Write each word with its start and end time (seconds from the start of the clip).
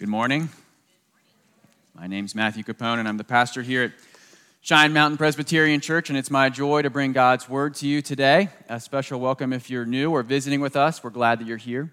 Good 0.00 0.08
morning. 0.08 0.48
My 1.94 2.06
name's 2.06 2.34
Matthew 2.34 2.64
Capone, 2.64 3.00
and 3.00 3.06
I'm 3.06 3.18
the 3.18 3.22
pastor 3.22 3.60
here 3.60 3.82
at 3.82 3.92
Shine 4.62 4.94
Mountain 4.94 5.18
Presbyterian 5.18 5.82
Church, 5.82 6.08
and 6.08 6.16
it's 6.16 6.30
my 6.30 6.48
joy 6.48 6.80
to 6.80 6.88
bring 6.88 7.12
God's 7.12 7.50
word 7.50 7.74
to 7.74 7.86
you 7.86 8.00
today. 8.00 8.48
A 8.70 8.80
special 8.80 9.20
welcome 9.20 9.52
if 9.52 9.68
you're 9.68 9.84
new 9.84 10.10
or 10.10 10.22
visiting 10.22 10.62
with 10.62 10.74
us. 10.74 11.04
We're 11.04 11.10
glad 11.10 11.38
that 11.38 11.46
you're 11.46 11.58
here. 11.58 11.92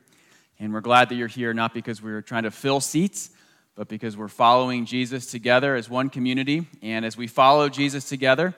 And 0.57 0.73
we're 0.73 0.79
glad 0.79 1.09
that 1.09 1.15
you're 1.15 1.27
here 1.27 1.53
not 1.53 1.73
because 1.73 2.01
we're 2.01 2.21
trying 2.21 2.43
to 2.43 2.51
fill 2.51 2.79
seats, 2.79 3.31
but 3.75 3.89
because 3.89 4.15
we're 4.15 4.29
following 4.29 4.85
Jesus 4.85 5.29
together 5.29 5.75
as 5.75 5.89
one 5.89 6.09
community. 6.09 6.65
And 6.81 7.03
as 7.03 7.17
we 7.17 7.27
follow 7.27 7.67
Jesus 7.67 8.07
together, 8.07 8.55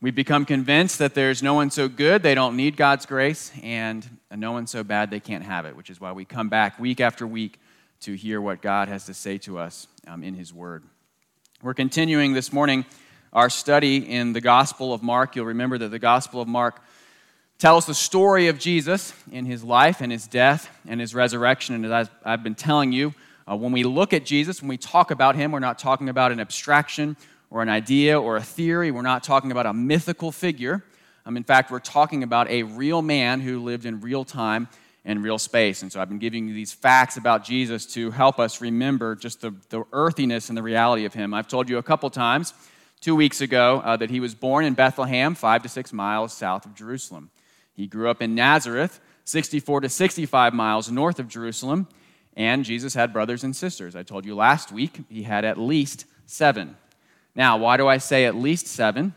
we 0.00 0.12
become 0.12 0.44
convinced 0.44 1.00
that 1.00 1.12
there's 1.12 1.42
no 1.42 1.54
one 1.54 1.72
so 1.72 1.88
good 1.88 2.22
they 2.22 2.36
don't 2.36 2.54
need 2.54 2.76
God's 2.76 3.04
grace, 3.04 3.50
and 3.64 4.08
no 4.30 4.52
one 4.52 4.68
so 4.68 4.84
bad 4.84 5.10
they 5.10 5.18
can't 5.18 5.42
have 5.42 5.66
it, 5.66 5.74
which 5.74 5.90
is 5.90 6.00
why 6.00 6.12
we 6.12 6.24
come 6.24 6.48
back 6.48 6.78
week 6.78 7.00
after 7.00 7.26
week 7.26 7.58
to 8.00 8.14
hear 8.14 8.40
what 8.40 8.60
God 8.60 8.88
has 8.88 9.06
to 9.06 9.14
say 9.14 9.38
to 9.38 9.58
us 9.58 9.86
um, 10.06 10.22
in 10.22 10.34
His 10.34 10.52
Word. 10.52 10.84
We're 11.62 11.74
continuing 11.74 12.32
this 12.32 12.52
morning 12.52 12.84
our 13.32 13.50
study 13.50 13.98
in 14.10 14.32
the 14.32 14.40
Gospel 14.40 14.92
of 14.92 15.02
Mark. 15.02 15.36
You'll 15.36 15.46
remember 15.46 15.78
that 15.78 15.88
the 15.88 15.98
Gospel 15.98 16.40
of 16.40 16.48
Mark 16.48 16.82
tells 17.58 17.86
the 17.86 17.94
story 17.94 18.48
of 18.48 18.58
Jesus 18.58 19.14
in 19.32 19.46
his 19.46 19.64
life 19.64 20.00
and 20.00 20.12
his 20.12 20.26
death 20.26 20.68
and 20.86 21.00
his 21.00 21.14
resurrection. 21.14 21.74
And 21.74 21.86
as 21.86 22.10
I've 22.24 22.42
been 22.42 22.54
telling 22.54 22.92
you, 22.92 23.14
uh, 23.50 23.56
when 23.56 23.72
we 23.72 23.84
look 23.84 24.12
at 24.12 24.24
Jesus, 24.24 24.60
when 24.60 24.68
we 24.68 24.76
talk 24.76 25.10
about 25.10 25.36
him, 25.36 25.52
we're 25.52 25.58
not 25.58 25.78
talking 25.78 26.08
about 26.08 26.32
an 26.32 26.40
abstraction 26.40 27.16
or 27.50 27.62
an 27.62 27.68
idea 27.68 28.20
or 28.20 28.36
a 28.36 28.42
theory. 28.42 28.90
We're 28.90 29.02
not 29.02 29.22
talking 29.22 29.50
about 29.50 29.66
a 29.66 29.72
mythical 29.72 30.32
figure. 30.32 30.84
Um, 31.24 31.36
in 31.36 31.44
fact, 31.44 31.70
we're 31.70 31.78
talking 31.78 32.22
about 32.22 32.48
a 32.50 32.64
real 32.64 33.02
man 33.02 33.40
who 33.40 33.62
lived 33.62 33.86
in 33.86 34.00
real 34.00 34.24
time 34.24 34.68
in 35.06 35.22
real 35.22 35.38
space. 35.38 35.82
And 35.82 35.90
so 35.90 36.00
I've 36.00 36.08
been 36.08 36.18
giving 36.18 36.48
you 36.48 36.52
these 36.52 36.72
facts 36.72 37.16
about 37.16 37.44
Jesus 37.44 37.86
to 37.94 38.10
help 38.10 38.40
us 38.40 38.60
remember 38.60 39.14
just 39.14 39.40
the, 39.40 39.54
the 39.70 39.84
earthiness 39.92 40.48
and 40.48 40.58
the 40.58 40.64
reality 40.64 41.04
of 41.04 41.14
him. 41.14 41.32
I've 41.32 41.46
told 41.46 41.70
you 41.70 41.78
a 41.78 41.82
couple 41.82 42.10
times, 42.10 42.52
two 43.00 43.14
weeks 43.14 43.40
ago, 43.40 43.80
uh, 43.84 43.96
that 43.96 44.10
he 44.10 44.18
was 44.18 44.34
born 44.34 44.64
in 44.64 44.74
Bethlehem, 44.74 45.36
five 45.36 45.62
to 45.62 45.68
six 45.68 45.92
miles 45.92 46.32
south 46.34 46.66
of 46.66 46.74
Jerusalem. 46.74 47.30
He 47.74 47.86
grew 47.86 48.10
up 48.10 48.20
in 48.20 48.34
Nazareth, 48.34 49.00
64 49.24 49.82
to 49.82 49.88
65 49.88 50.52
miles 50.52 50.90
north 50.90 51.20
of 51.20 51.28
Jerusalem. 51.28 51.86
And 52.36 52.64
Jesus 52.64 52.92
had 52.92 53.12
brothers 53.12 53.44
and 53.44 53.54
sisters. 53.54 53.94
I 53.94 54.02
told 54.02 54.26
you 54.26 54.34
last 54.34 54.72
week 54.72 54.98
he 55.08 55.22
had 55.22 55.44
at 55.44 55.56
least 55.56 56.04
seven. 56.26 56.76
Now, 57.36 57.58
why 57.58 57.76
do 57.76 57.86
I 57.86 57.98
say 57.98 58.24
at 58.24 58.34
least 58.34 58.66
seven? 58.66 59.14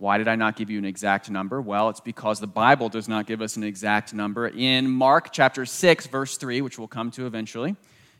Why 0.00 0.16
did 0.16 0.28
I 0.28 0.34
not 0.34 0.56
give 0.56 0.70
you 0.70 0.78
an 0.78 0.86
exact 0.86 1.28
number? 1.28 1.60
Well, 1.60 1.90
it's 1.90 2.00
because 2.00 2.40
the 2.40 2.46
Bible 2.46 2.88
does 2.88 3.06
not 3.06 3.26
give 3.26 3.42
us 3.42 3.56
an 3.58 3.62
exact 3.62 4.14
number. 4.14 4.48
In 4.48 4.90
Mark 4.90 5.30
chapter 5.30 5.66
6, 5.66 6.06
verse 6.06 6.38
3, 6.38 6.62
which 6.62 6.78
we'll 6.78 6.88
come 6.88 7.10
to 7.10 7.26
eventually, 7.26 7.76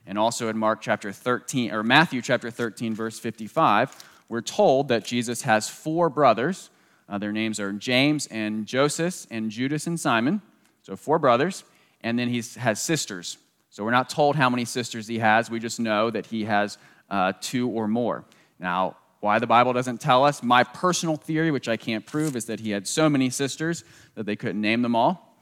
and 0.07 0.19
also 0.19 0.49
in 0.49 0.59
Mark 0.59 0.83
chapter 0.83 1.11
13, 1.11 1.73
or 1.73 1.83
Matthew 1.83 2.21
chapter 2.21 2.51
13, 2.51 2.95
verse 2.95 3.19
55, 3.19 3.97
we're 4.29 4.43
told 4.43 4.89
that 4.89 5.07
Jesus 5.07 5.41
has 5.41 5.71
four 5.71 6.11
brothers. 6.11 6.69
Uh, 7.09 7.17
their 7.17 7.33
names 7.33 7.59
are 7.59 7.73
James 7.73 8.27
and 8.27 8.67
Joseph 8.67 9.27
and 9.31 9.51
Judas 9.51 9.87
and 9.87 9.99
Simon. 9.99 10.43
So 10.83 10.97
four 10.97 11.19
brothers. 11.19 11.65
And 12.03 12.19
then 12.19 12.29
he 12.29 12.43
has 12.59 12.79
sisters. 12.79 13.39
So 13.71 13.85
we're 13.85 13.91
not 13.91 14.11
told 14.11 14.37
how 14.37 14.51
many 14.51 14.67
sisters 14.67 15.07
he 15.07 15.21
has. 15.21 15.51
We 15.51 15.59
just 15.59 15.81
know 15.81 16.11
that 16.11 16.27
he 16.27 16.45
has 16.45 16.77
uh, 17.09 17.33
two 17.41 17.71
or 17.71 17.89
more. 17.89 18.27
Now, 18.59 18.97
why 19.21 19.39
the 19.39 19.47
Bible 19.47 19.73
doesn't 19.73 20.01
tell 20.01 20.25
us. 20.25 20.43
My 20.43 20.65
personal 20.65 21.17
theory, 21.17 21.51
which 21.51 21.69
I 21.69 21.77
can't 21.77 22.05
prove, 22.05 22.37
is 22.37 22.47
that 22.47 22.61
he 22.61 22.71
had 22.71 22.87
so 22.87 23.09
many 23.09 23.31
sisters 23.31 23.85
that 24.15 24.27
they 24.27 24.37
couldn't 24.37 24.61
name 24.61 24.83
them 24.83 24.97
all. 24.97 25.37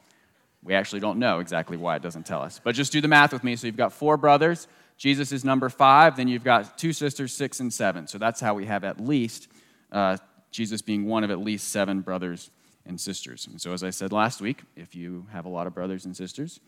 We 0.63 0.75
actually 0.75 1.01
don't 1.01 1.19
know 1.19 1.39
exactly 1.39 1.77
why 1.77 1.97
it 1.97 2.03
doesn't 2.03 2.27
tell 2.27 2.43
us. 2.43 2.61
But 2.63 2.75
just 2.75 2.93
do 2.93 3.01
the 3.01 3.09
math 3.09 3.33
with 3.33 3.45
me. 3.45 3.55
So 3.57 3.67
you've 3.67 3.77
got 3.77 3.93
four 3.93 4.17
brothers. 4.17 4.67
Jesus 4.97 5.31
is 5.31 5.45
number 5.45 5.69
five. 5.69 6.17
Then 6.17 6.27
you've 6.27 6.45
got 6.45 6.77
two 6.77 6.93
sisters, 6.93 7.33
six 7.33 7.61
and 7.61 7.73
seven. 7.73 8.09
So 8.09 8.19
that's 8.19 8.41
how 8.41 8.55
we 8.55 8.67
have 8.67 8.83
at 8.83 9.01
least 9.01 9.49
uh, 9.93 10.17
Jesus 10.51 10.83
being 10.83 11.07
one 11.07 11.23
of 11.23 11.31
at 11.31 11.39
least 11.39 11.69
seven 11.69 12.01
brothers 12.01 12.51
and 12.85 13.01
sisters. 13.01 13.47
And 13.47 13.61
so, 13.61 13.73
as 13.73 13.85
I 13.85 13.91
said 13.91 14.13
last 14.13 14.41
week, 14.41 14.63
if 14.75 14.97
you 14.97 15.27
have 15.31 15.45
a 15.45 15.49
lot 15.49 15.67
of 15.67 15.75
brothers 15.75 16.05
and 16.07 16.17
sisters, 16.17 16.59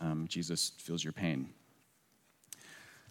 um, 0.00 0.26
Jesus 0.28 0.72
feels 0.78 1.02
your 1.02 1.12
pain. 1.12 1.50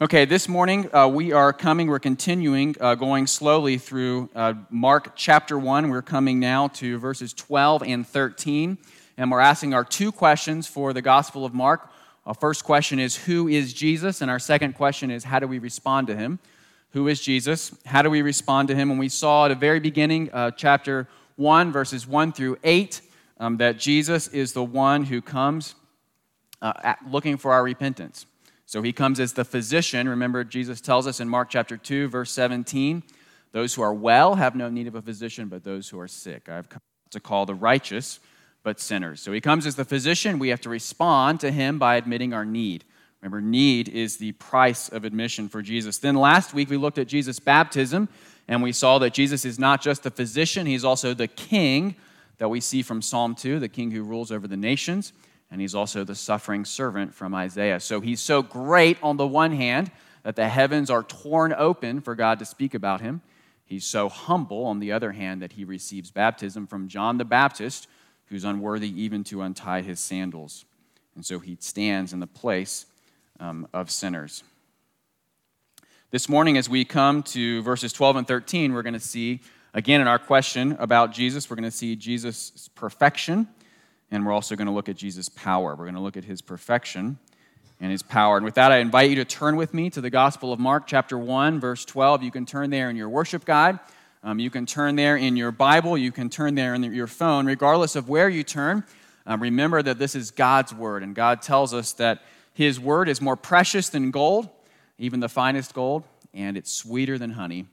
Okay, 0.01 0.23
this 0.23 0.47
morning 0.47 0.89
uh, 0.95 1.09
we 1.09 1.33
are 1.33 1.51
coming, 1.51 1.87
we're 1.87 1.99
continuing 1.99 2.73
uh, 2.79 2.95
going 2.95 3.27
slowly 3.27 3.77
through 3.77 4.29
uh, 4.33 4.53
Mark 4.69 5.11
chapter 5.17 5.59
1. 5.59 5.89
We're 5.89 6.01
coming 6.01 6.39
now 6.39 6.69
to 6.69 6.97
verses 6.97 7.33
12 7.33 7.83
and 7.83 8.07
13, 8.07 8.77
and 9.17 9.29
we're 9.29 9.41
asking 9.41 9.73
our 9.73 9.83
two 9.83 10.13
questions 10.13 10.67
for 10.67 10.93
the 10.93 11.01
Gospel 11.01 11.43
of 11.43 11.53
Mark. 11.53 11.91
Our 12.25 12.33
first 12.33 12.63
question 12.63 12.97
is, 12.97 13.17
Who 13.17 13.49
is 13.49 13.73
Jesus? 13.73 14.21
And 14.21 14.31
our 14.31 14.39
second 14.39 14.75
question 14.75 15.11
is, 15.11 15.25
How 15.25 15.37
do 15.37 15.47
we 15.47 15.59
respond 15.59 16.07
to 16.07 16.15
him? 16.15 16.39
Who 16.91 17.09
is 17.09 17.19
Jesus? 17.19 17.75
How 17.85 18.01
do 18.01 18.09
we 18.09 18.21
respond 18.21 18.69
to 18.69 18.75
him? 18.75 18.91
And 18.91 19.01
we 19.01 19.09
saw 19.09 19.47
at 19.47 19.49
the 19.49 19.55
very 19.55 19.81
beginning, 19.81 20.29
uh, 20.31 20.51
chapter 20.51 21.09
1, 21.35 21.73
verses 21.73 22.07
1 22.07 22.31
through 22.31 22.57
8, 22.63 23.01
um, 23.41 23.57
that 23.57 23.77
Jesus 23.77 24.29
is 24.29 24.53
the 24.53 24.63
one 24.63 25.03
who 25.03 25.21
comes 25.21 25.75
uh, 26.61 26.93
looking 27.05 27.35
for 27.35 27.51
our 27.51 27.65
repentance. 27.65 28.25
So 28.69 28.83
he 28.83 28.93
comes 28.93 29.19
as 29.19 29.33
the 29.33 29.43
physician. 29.43 30.07
Remember, 30.07 30.43
Jesus 30.43 30.79
tells 30.79 31.07
us 31.07 31.19
in 31.19 31.27
Mark 31.27 31.49
chapter 31.49 31.75
2, 31.75 32.07
verse 32.07 32.31
17 32.31 33.01
those 33.51 33.73
who 33.73 33.81
are 33.81 33.95
well 33.95 34.35
have 34.35 34.55
no 34.55 34.69
need 34.69 34.85
of 34.85 34.93
a 34.93 35.01
physician, 35.01 35.47
but 35.47 35.63
those 35.63 35.89
who 35.89 35.99
are 35.99 36.07
sick. 36.07 36.47
I've 36.47 36.69
come 36.69 36.83
to 37.09 37.19
call 37.19 37.47
the 37.47 37.55
righteous, 37.55 38.19
but 38.61 38.79
sinners. 38.79 39.21
So 39.21 39.31
he 39.31 39.41
comes 39.41 39.65
as 39.65 39.75
the 39.75 39.85
physician. 39.85 40.37
We 40.37 40.49
have 40.49 40.61
to 40.61 40.69
respond 40.69 41.39
to 41.39 41.49
him 41.49 41.79
by 41.79 41.95
admitting 41.95 42.31
our 42.31 42.45
need. 42.45 42.83
Remember, 43.23 43.41
need 43.41 43.89
is 43.89 44.17
the 44.17 44.33
price 44.33 44.87
of 44.87 45.03
admission 45.03 45.49
for 45.49 45.63
Jesus. 45.63 45.97
Then 45.97 46.15
last 46.15 46.53
week 46.53 46.69
we 46.69 46.77
looked 46.77 46.99
at 46.99 47.07
Jesus' 47.07 47.39
baptism, 47.39 48.07
and 48.47 48.61
we 48.61 48.71
saw 48.71 48.99
that 48.99 49.15
Jesus 49.15 49.45
is 49.45 49.57
not 49.57 49.81
just 49.81 50.03
the 50.03 50.11
physician, 50.11 50.67
he's 50.67 50.85
also 50.85 51.15
the 51.15 51.27
king 51.27 51.95
that 52.37 52.49
we 52.49 52.61
see 52.61 52.83
from 52.83 53.01
Psalm 53.01 53.33
2, 53.33 53.57
the 53.57 53.67
king 53.67 53.89
who 53.89 54.03
rules 54.03 54.31
over 54.31 54.47
the 54.47 54.55
nations 54.55 55.11
and 55.51 55.59
he's 55.59 55.75
also 55.75 56.03
the 56.03 56.15
suffering 56.15 56.63
servant 56.65 57.13
from 57.13 57.33
Isaiah. 57.33 57.79
So 57.79 58.01
he's 58.01 58.21
so 58.21 58.41
great 58.41 58.97
on 59.01 59.17
the 59.17 59.27
one 59.27 59.51
hand 59.51 59.91
that 60.23 60.35
the 60.35 60.47
heavens 60.47 60.89
are 60.89 61.03
torn 61.03 61.53
open 61.53 62.01
for 62.01 62.15
God 62.15 62.39
to 62.39 62.45
speak 62.45 62.73
about 62.73 63.01
him. 63.01 63.21
He's 63.65 63.85
so 63.85 64.09
humble 64.09 64.65
on 64.65 64.79
the 64.79 64.91
other 64.91 65.11
hand 65.11 65.41
that 65.41 65.53
he 65.53 65.63
receives 65.63 66.11
baptism 66.11 66.67
from 66.67 66.87
John 66.87 67.17
the 67.17 67.25
Baptist, 67.25 67.87
who's 68.25 68.43
unworthy 68.43 68.89
even 69.01 69.23
to 69.25 69.41
untie 69.41 69.81
his 69.81 69.99
sandals. 69.99 70.65
And 71.15 71.25
so 71.25 71.39
he 71.39 71.57
stands 71.59 72.13
in 72.13 72.19
the 72.19 72.27
place 72.27 72.85
um, 73.39 73.67
of 73.73 73.89
sinners. 73.89 74.43
This 76.11 76.27
morning, 76.27 76.57
as 76.57 76.67
we 76.67 76.85
come 76.85 77.21
to 77.23 77.61
verses 77.61 77.93
12 77.93 78.15
and 78.17 78.27
13, 78.27 78.73
we're 78.73 78.81
going 78.81 78.93
to 78.93 78.99
see, 78.99 79.41
again, 79.73 80.01
in 80.01 80.07
our 80.07 80.17
question 80.17 80.75
about 80.79 81.11
Jesus, 81.11 81.49
we're 81.49 81.55
going 81.55 81.69
to 81.69 81.71
see 81.71 81.95
Jesus' 81.95 82.69
perfection 82.73 83.47
and 84.11 84.25
we're 84.25 84.31
also 84.31 84.55
going 84.55 84.67
to 84.67 84.73
look 84.73 84.89
at 84.89 84.95
Jesus' 84.95 85.29
power. 85.29 85.75
We're 85.75 85.85
going 85.85 85.95
to 85.95 86.01
look 86.01 86.17
at 86.17 86.25
his 86.25 86.41
perfection 86.41 87.17
and 87.79 87.91
his 87.91 88.03
power. 88.03 88.37
And 88.37 88.45
with 88.45 88.55
that, 88.55 88.71
I 88.71 88.79
invite 88.79 89.09
you 89.09 89.15
to 89.17 89.25
turn 89.25 89.55
with 89.55 89.73
me 89.73 89.89
to 89.91 90.01
the 90.01 90.09
Gospel 90.09 90.51
of 90.51 90.59
Mark, 90.59 90.87
chapter 90.87 91.17
1, 91.17 91.59
verse 91.59 91.85
12. 91.85 92.23
You 92.23 92.31
can 92.31 92.45
turn 92.45 92.69
there 92.69 92.89
in 92.89 92.95
your 92.95 93.09
worship 93.09 93.45
guide. 93.45 93.79
Um, 94.23 94.39
you 94.39 94.49
can 94.49 94.65
turn 94.65 94.95
there 94.95 95.15
in 95.15 95.37
your 95.37 95.51
Bible. 95.51 95.97
You 95.97 96.11
can 96.11 96.29
turn 96.29 96.55
there 96.55 96.75
in 96.75 96.83
your 96.83 97.07
phone. 97.07 97.45
Regardless 97.45 97.95
of 97.95 98.09
where 98.09 98.27
you 98.27 98.43
turn, 98.43 98.83
um, 99.25 99.41
remember 99.41 99.81
that 99.81 99.99
this 99.99 100.15
is 100.15 100.31
God's 100.31 100.73
Word. 100.73 101.03
And 101.03 101.15
God 101.15 101.41
tells 101.41 101.73
us 101.73 101.93
that 101.93 102.21
His 102.53 102.79
Word 102.79 103.07
is 103.07 103.21
more 103.21 103.37
precious 103.37 103.89
than 103.89 104.11
gold, 104.11 104.49
even 104.97 105.21
the 105.21 105.29
finest 105.29 105.73
gold, 105.73 106.03
and 106.33 106.57
it's 106.57 106.73
sweeter 106.73 107.17
than 107.17 107.31
honey, 107.31 107.67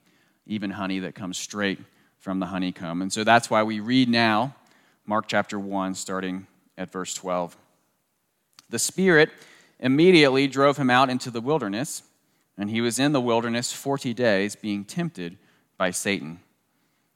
even 0.47 0.71
honey 0.71 1.01
that 1.01 1.15
comes 1.15 1.37
straight 1.37 1.81
from 2.21 2.39
the 2.39 2.47
honeycomb. 2.47 3.03
And 3.03 3.13
so 3.13 3.25
that's 3.25 3.51
why 3.51 3.65
we 3.65 3.81
read 3.81 4.09
now 4.09 4.55
Mark 5.09 5.27
chapter 5.29 5.57
1, 5.57 5.95
starting 5.95 6.49
at 6.77 6.91
verse 6.91 7.15
12. 7.15 7.57
The 8.69 8.79
Spirit 8.81 9.31
immediately 9.79 10.49
drove 10.49 10.79
him 10.79 10.91
out 10.91 11.11
into 11.11 11.31
the 11.31 11.41
wilderness, 11.41 12.03
and 12.59 12.69
he 12.69 12.81
was 12.81 12.99
in 12.99 13.13
the 13.13 13.21
wilderness 13.21 13.73
40 13.73 14.13
days, 14.15 14.57
being 14.57 14.85
tempted 14.85 15.39
by 15.79 15.93
Satan. 15.93 16.41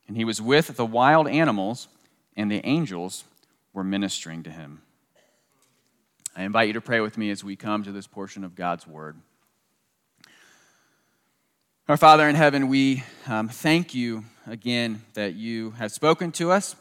And 0.07 0.17
he 0.17 0.25
was 0.25 0.41
with 0.41 0.77
the 0.77 0.87
wild 0.87 1.27
animals, 1.27 1.89
and 2.37 2.49
the 2.49 2.65
angels 2.65 3.25
were 3.73 3.83
ministering 3.83 4.45
to 4.45 4.51
him. 4.51 4.83
I 6.37 6.45
invite 6.45 6.69
you 6.69 6.75
to 6.75 6.81
pray 6.81 7.01
with 7.01 7.19
me 7.19 7.31
as 7.31 7.43
we 7.43 7.57
come 7.57 7.83
to 7.83 7.91
this 7.93 8.07
portion 8.07 8.45
of 8.45 8.55
God's 8.55 8.87
Word. 8.87 9.17
Our 11.89 11.97
Father 11.97 12.29
in 12.29 12.37
heaven, 12.37 12.69
we 12.69 13.03
um, 13.27 13.49
thank 13.49 13.97
you 13.97 14.25
again 14.47 15.03
that 15.15 15.35
you 15.35 15.73
have 15.73 15.91
spoken 15.91 16.31
to 16.33 16.53
us 16.53 16.77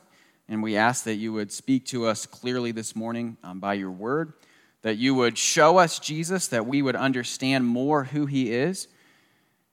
and 0.49 0.63
we 0.63 0.75
ask 0.75 1.03
that 1.03 1.15
you 1.15 1.31
would 1.31 1.51
speak 1.51 1.85
to 1.85 2.07
us 2.07 2.25
clearly 2.25 2.71
this 2.71 2.95
morning 2.95 3.37
um, 3.43 3.59
by 3.59 3.75
your 3.75 3.91
word, 3.91 4.33
that 4.81 4.97
you 4.97 5.13
would 5.13 5.37
show 5.37 5.77
us 5.77 5.99
Jesus, 5.99 6.47
that 6.47 6.65
we 6.65 6.81
would 6.81 6.95
understand 6.95 7.67
more 7.67 8.05
who 8.05 8.25
he 8.25 8.51
is, 8.51 8.87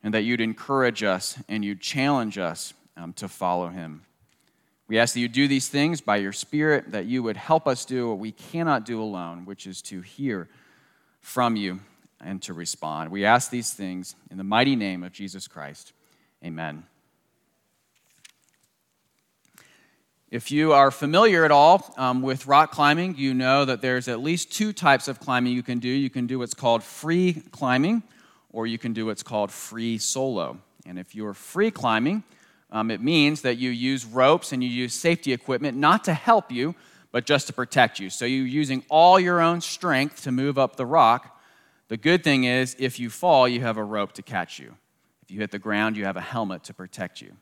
and 0.02 0.12
that 0.12 0.23
you'd 0.23 0.43
encourage 0.43 1.02
us 1.02 1.43
and 1.49 1.64
you'd 1.64 1.81
challenge 1.81 2.37
us 2.37 2.75
um, 2.96 3.14
to 3.14 3.26
follow 3.26 3.69
him. 3.69 4.02
We 4.87 4.99
ask 4.99 5.14
that 5.14 5.20
you 5.20 5.28
do 5.28 5.49
these 5.49 5.69
things 5.69 6.00
by 6.00 6.19
your 6.19 6.32
Spirit, 6.32 6.93
that 6.93 7.06
you 7.06 7.22
would 7.22 7.37
help 7.37 7.67
us 7.67 7.84
do 7.84 8.08
what 8.11 8.19
we 8.19 8.31
cannot 8.31 8.84
do 8.84 9.02
alone, 9.02 9.46
which 9.46 9.67
is 9.67 9.82
to 9.82 10.02
hear 10.02 10.49
from 11.20 11.56
you 11.56 11.81
and 12.20 12.40
to 12.43 12.52
respond. 12.52 13.11
We 13.11 13.25
ask 13.25 13.50
these 13.50 13.72
things 13.72 14.14
in 14.31 14.37
the 14.37 14.44
mighty 14.44 14.76
name 14.76 15.02
of 15.02 15.12
Jesus 15.12 15.49
Christ. 15.49 15.93
Amen. 16.44 16.84
If 20.28 20.50
you 20.50 20.73
are 20.73 20.90
familiar 20.90 21.44
at 21.44 21.52
all 21.52 21.94
um, 21.96 22.20
with 22.20 22.49
rock 22.49 22.73
climbing, 22.73 23.14
you 23.17 23.32
know 23.32 23.64
that 23.64 23.81
there's 23.81 24.08
at 24.08 24.20
least 24.20 24.52
two 24.52 24.73
types 24.73 25.06
of 25.06 25.20
climbing 25.20 25.52
you 25.52 25.62
can 25.62 25.78
do. 25.78 25.88
You 25.88 26.11
can 26.11 26.26
do 26.26 26.40
what's 26.40 26.52
called 26.52 26.82
free 26.82 27.44
climbing, 27.52 28.02
or 28.50 28.67
you 28.67 28.76
can 28.76 28.93
do 28.93 29.06
what's 29.06 29.23
called 29.23 29.52
free 29.52 29.99
solo. 29.99 30.58
And 30.84 30.99
if 30.99 31.14
you're 31.14 31.32
free 31.32 31.70
climbing, 31.70 32.25
um, 32.73 32.90
it 32.90 33.00
means 33.00 33.43
that 33.43 33.58
you 33.58 33.70
use 33.70 34.05
ropes 34.05 34.50
and 34.50 34.64
you 34.64 34.69
use 34.69 34.94
safety 34.94 35.32
equipment 35.32 35.76
not 35.76 36.02
to 36.05 36.12
help 36.12 36.50
you, 36.50 36.75
but 37.12 37.25
just 37.25 37.46
to 37.46 37.52
protect 37.52 38.00
you. 38.00 38.11
So 38.11 38.25
you're 38.25 38.46
using 38.46 38.84
all 38.90 39.20
your 39.20 39.40
own 39.40 39.61
strength 39.61 40.25
to 40.25 40.32
move 40.32 40.58
up 40.58 40.75
the 40.75 40.87
rock. 40.87 41.40
The 41.87 41.96
good 41.96 42.25
thing 42.25 42.43
is, 42.44 42.75
if 42.81 42.99
you 42.99 43.11
fall, 43.11 43.46
you 43.46 43.61
have 43.61 43.76
a 43.76 43.84
rope 43.84 44.12
to 44.14 44.22
catch 44.22 44.58
you. 44.58 44.75
If 45.22 45.31
you 45.31 45.38
hit 45.38 45.52
the 45.52 45.61
ground, 45.61 45.96
you 45.96 46.05
have 46.05 46.17
a 46.17 46.20
helmet 46.20 46.64
to 46.64 46.75
protect 46.75 47.20
you. 47.20 47.37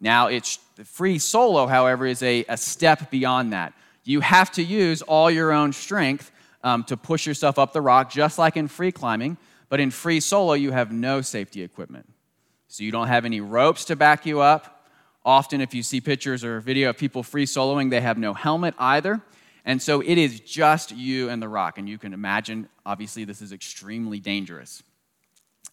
Now, 0.00 0.28
it's 0.28 0.58
free 0.84 1.18
solo, 1.18 1.66
however, 1.66 2.06
is 2.06 2.22
a, 2.22 2.44
a 2.48 2.56
step 2.56 3.10
beyond 3.10 3.52
that. 3.52 3.72
You 4.04 4.20
have 4.20 4.50
to 4.52 4.62
use 4.62 5.02
all 5.02 5.30
your 5.30 5.52
own 5.52 5.72
strength 5.72 6.30
um, 6.62 6.84
to 6.84 6.96
push 6.96 7.26
yourself 7.26 7.58
up 7.58 7.72
the 7.72 7.80
rock, 7.80 8.10
just 8.10 8.38
like 8.38 8.56
in 8.56 8.68
free 8.68 8.92
climbing. 8.92 9.36
But 9.68 9.80
in 9.80 9.90
free 9.90 10.20
solo, 10.20 10.54
you 10.54 10.70
have 10.72 10.92
no 10.92 11.20
safety 11.20 11.62
equipment. 11.62 12.08
So 12.68 12.84
you 12.84 12.92
don't 12.92 13.08
have 13.08 13.24
any 13.24 13.40
ropes 13.40 13.84
to 13.86 13.96
back 13.96 14.24
you 14.24 14.40
up. 14.40 14.86
Often, 15.24 15.60
if 15.60 15.74
you 15.74 15.82
see 15.82 16.00
pictures 16.00 16.44
or 16.44 16.60
video 16.60 16.90
of 16.90 16.96
people 16.96 17.22
free 17.22 17.44
soloing, 17.44 17.90
they 17.90 18.00
have 18.00 18.18
no 18.18 18.34
helmet 18.34 18.74
either. 18.78 19.20
And 19.64 19.82
so 19.82 20.00
it 20.00 20.16
is 20.16 20.40
just 20.40 20.92
you 20.92 21.28
and 21.28 21.42
the 21.42 21.48
rock. 21.48 21.76
And 21.76 21.88
you 21.88 21.98
can 21.98 22.14
imagine, 22.14 22.68
obviously, 22.86 23.24
this 23.24 23.42
is 23.42 23.52
extremely 23.52 24.20
dangerous. 24.20 24.82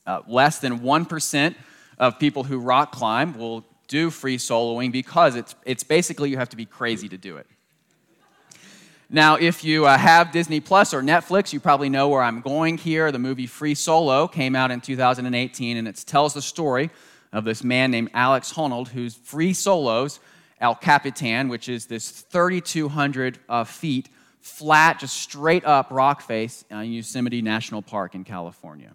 Uh, 0.05 0.21
less 0.27 0.59
than 0.59 0.79
1% 0.79 1.55
of 1.97 2.19
people 2.19 2.43
who 2.43 2.59
rock 2.59 2.91
climb 2.91 3.37
will 3.37 3.65
do 3.87 4.09
free 4.09 4.37
soloing 4.37 4.91
because 4.91 5.35
it's, 5.35 5.55
it's 5.65 5.83
basically 5.83 6.29
you 6.29 6.37
have 6.37 6.49
to 6.49 6.57
be 6.57 6.65
crazy 6.65 7.09
to 7.09 7.17
do 7.17 7.37
it. 7.37 7.47
Now, 9.09 9.35
if 9.35 9.63
you 9.63 9.85
uh, 9.85 9.97
have 9.97 10.31
Disney 10.31 10.59
Plus 10.59 10.93
or 10.93 11.01
Netflix, 11.01 11.53
you 11.53 11.59
probably 11.59 11.89
know 11.89 12.09
where 12.09 12.23
I'm 12.23 12.41
going 12.41 12.77
here. 12.77 13.11
The 13.11 13.19
movie 13.19 13.45
Free 13.45 13.75
Solo 13.75 14.27
came 14.27 14.55
out 14.55 14.71
in 14.71 14.81
2018, 14.81 15.77
and 15.77 15.87
it 15.87 16.03
tells 16.07 16.33
the 16.33 16.41
story 16.41 16.89
of 17.31 17.43
this 17.43 17.63
man 17.63 17.91
named 17.91 18.09
Alex 18.13 18.51
Honnold 18.53 18.87
who's 18.87 19.13
free 19.13 19.53
solos 19.53 20.19
El 20.59 20.73
Capitan, 20.73 21.49
which 21.49 21.69
is 21.69 21.85
this 21.85 22.09
3,200 22.09 23.39
uh, 23.47 23.63
feet 23.63 24.09
flat, 24.39 24.99
just 24.99 25.17
straight 25.17 25.65
up 25.65 25.87
rock 25.91 26.21
face 26.21 26.63
in 26.71 26.93
Yosemite 26.93 27.41
National 27.41 27.81
Park 27.81 28.15
in 28.15 28.23
California. 28.23 28.93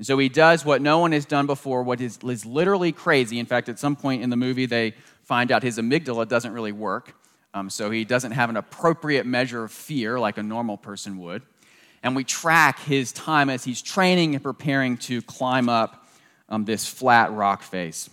And 0.00 0.06
so 0.06 0.16
he 0.16 0.30
does 0.30 0.64
what 0.64 0.80
no 0.80 1.00
one 1.00 1.12
has 1.12 1.26
done 1.26 1.44
before, 1.44 1.82
what 1.82 2.00
is, 2.00 2.18
is 2.24 2.46
literally 2.46 2.90
crazy. 2.90 3.38
In 3.38 3.44
fact, 3.44 3.68
at 3.68 3.78
some 3.78 3.96
point 3.96 4.22
in 4.22 4.30
the 4.30 4.36
movie, 4.36 4.64
they 4.64 4.94
find 5.24 5.52
out 5.52 5.62
his 5.62 5.76
amygdala 5.76 6.26
doesn't 6.26 6.54
really 6.54 6.72
work. 6.72 7.14
Um, 7.52 7.68
so 7.68 7.90
he 7.90 8.06
doesn't 8.06 8.32
have 8.32 8.48
an 8.48 8.56
appropriate 8.56 9.26
measure 9.26 9.64
of 9.64 9.70
fear 9.70 10.18
like 10.18 10.38
a 10.38 10.42
normal 10.42 10.78
person 10.78 11.18
would. 11.18 11.42
And 12.02 12.16
we 12.16 12.24
track 12.24 12.80
his 12.80 13.12
time 13.12 13.50
as 13.50 13.62
he's 13.62 13.82
training 13.82 14.34
and 14.34 14.42
preparing 14.42 14.96
to 14.96 15.20
climb 15.20 15.68
up 15.68 16.08
um, 16.48 16.64
this 16.64 16.86
flat 16.86 17.30
rock 17.34 17.62
face. 17.62 18.08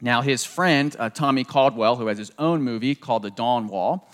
Now, 0.00 0.22
his 0.22 0.46
friend, 0.46 0.96
uh, 0.98 1.10
Tommy 1.10 1.44
Caldwell, 1.44 1.96
who 1.96 2.06
has 2.06 2.16
his 2.16 2.32
own 2.38 2.62
movie 2.62 2.94
called 2.94 3.22
The 3.22 3.30
Dawn 3.30 3.68
Wall, 3.68 4.10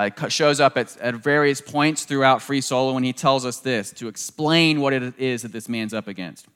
uh, 0.00 0.28
shows 0.28 0.60
up 0.60 0.78
at, 0.78 0.96
at 0.98 1.14
various 1.16 1.60
points 1.60 2.04
throughout 2.04 2.40
Free 2.40 2.60
Solo 2.60 2.96
and 2.96 3.04
he 3.04 3.12
tells 3.12 3.44
us 3.44 3.58
this 3.58 3.90
to 3.92 4.08
explain 4.08 4.80
what 4.80 4.92
it 4.92 5.18
is 5.18 5.42
that 5.42 5.52
this 5.52 5.68
man's 5.68 5.92
up 5.92 6.08
against. 6.08 6.46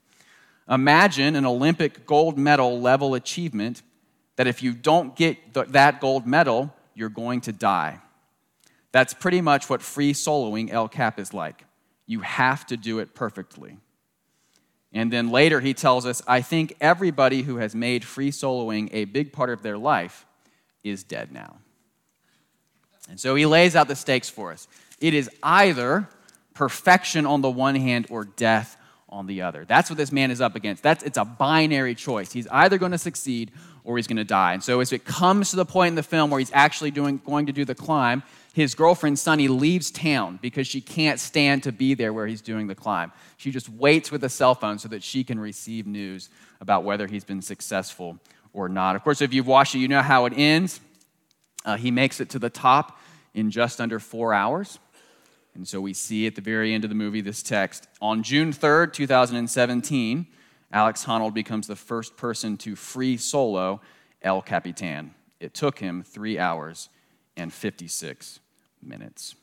Imagine 0.68 1.36
an 1.36 1.44
Olympic 1.44 2.06
gold 2.06 2.38
medal 2.38 2.80
level 2.80 3.14
achievement 3.14 3.82
that 4.36 4.46
if 4.46 4.62
you 4.62 4.72
don't 4.72 5.14
get 5.14 5.52
th- 5.52 5.68
that 5.68 6.00
gold 6.00 6.26
medal, 6.26 6.74
you're 6.94 7.10
going 7.10 7.42
to 7.42 7.52
die. 7.52 8.00
That's 8.92 9.12
pretty 9.12 9.42
much 9.42 9.68
what 9.68 9.82
free 9.82 10.14
soloing 10.14 10.72
El 10.72 10.88
Cap 10.88 11.18
is 11.18 11.34
like. 11.34 11.64
You 12.06 12.20
have 12.20 12.64
to 12.66 12.78
do 12.78 12.98
it 12.98 13.14
perfectly. 13.14 13.76
And 14.92 15.12
then 15.12 15.30
later 15.30 15.60
he 15.60 15.74
tells 15.74 16.06
us 16.06 16.22
I 16.26 16.40
think 16.40 16.76
everybody 16.80 17.42
who 17.42 17.56
has 17.56 17.74
made 17.74 18.04
free 18.04 18.30
soloing 18.30 18.88
a 18.92 19.04
big 19.04 19.32
part 19.32 19.50
of 19.50 19.62
their 19.62 19.76
life 19.76 20.24
is 20.82 21.04
dead 21.04 21.30
now. 21.30 21.58
And 23.08 23.20
so 23.20 23.34
he 23.34 23.46
lays 23.46 23.76
out 23.76 23.88
the 23.88 23.96
stakes 23.96 24.28
for 24.28 24.52
us. 24.52 24.66
It 25.00 25.14
is 25.14 25.30
either 25.42 26.08
perfection 26.54 27.26
on 27.26 27.42
the 27.42 27.50
one 27.50 27.74
hand 27.74 28.06
or 28.10 28.24
death 28.24 28.76
on 29.08 29.26
the 29.26 29.42
other. 29.42 29.64
That's 29.64 29.90
what 29.90 29.96
this 29.96 30.10
man 30.10 30.30
is 30.30 30.40
up 30.40 30.56
against. 30.56 30.82
That's, 30.82 31.04
it's 31.04 31.18
a 31.18 31.24
binary 31.24 31.94
choice. 31.94 32.32
He's 32.32 32.48
either 32.48 32.78
going 32.78 32.92
to 32.92 32.98
succeed 32.98 33.52
or 33.84 33.96
he's 33.96 34.06
going 34.06 34.16
to 34.16 34.24
die. 34.24 34.54
And 34.54 34.62
so 34.62 34.80
as 34.80 34.92
it 34.92 35.04
comes 35.04 35.50
to 35.50 35.56
the 35.56 35.64
point 35.64 35.90
in 35.90 35.94
the 35.94 36.02
film 36.02 36.30
where 36.30 36.38
he's 36.38 36.50
actually 36.54 36.90
doing, 36.90 37.20
going 37.24 37.46
to 37.46 37.52
do 37.52 37.64
the 37.64 37.74
climb, 37.74 38.22
his 38.54 38.74
girlfriend, 38.74 39.18
Sanni, 39.18 39.48
leaves 39.48 39.90
town 39.90 40.38
because 40.40 40.66
she 40.66 40.80
can't 40.80 41.20
stand 41.20 41.64
to 41.64 41.72
be 41.72 41.94
there 41.94 42.12
where 42.12 42.26
he's 42.26 42.40
doing 42.40 42.66
the 42.66 42.74
climb. 42.74 43.12
She 43.36 43.50
just 43.50 43.68
waits 43.68 44.10
with 44.10 44.24
a 44.24 44.28
cell 44.28 44.54
phone 44.54 44.78
so 44.78 44.88
that 44.88 45.02
she 45.02 45.22
can 45.22 45.38
receive 45.38 45.86
news 45.86 46.28
about 46.60 46.84
whether 46.84 47.06
he's 47.06 47.24
been 47.24 47.42
successful 47.42 48.18
or 48.52 48.68
not. 48.68 48.96
Of 48.96 49.04
course, 49.04 49.20
if 49.20 49.34
you've 49.34 49.46
watched 49.46 49.74
it, 49.74 49.78
you 49.78 49.88
know 49.88 50.02
how 50.02 50.24
it 50.26 50.32
ends. 50.36 50.80
Uh, 51.64 51.76
he 51.76 51.90
makes 51.90 52.20
it 52.20 52.28
to 52.30 52.38
the 52.38 52.50
top 52.50 53.00
in 53.34 53.50
just 53.50 53.80
under 53.80 53.98
four 53.98 54.32
hours. 54.34 54.78
And 55.54 55.66
so 55.66 55.80
we 55.80 55.92
see 55.92 56.26
at 56.26 56.34
the 56.34 56.40
very 56.40 56.74
end 56.74 56.84
of 56.84 56.90
the 56.90 56.96
movie 56.96 57.20
this 57.20 57.42
text. 57.42 57.86
On 58.00 58.22
June 58.22 58.52
3rd, 58.52 58.92
2017, 58.92 60.26
Alex 60.72 61.04
Honnold 61.04 61.34
becomes 61.34 61.66
the 61.66 61.76
first 61.76 62.16
person 62.16 62.56
to 62.58 62.74
free 62.74 63.16
solo 63.16 63.80
El 64.22 64.42
Capitan. 64.42 65.14
It 65.38 65.54
took 65.54 65.78
him 65.78 66.02
three 66.02 66.38
hours 66.38 66.88
and 67.36 67.52
56 67.52 68.40
minutes. 68.82 69.36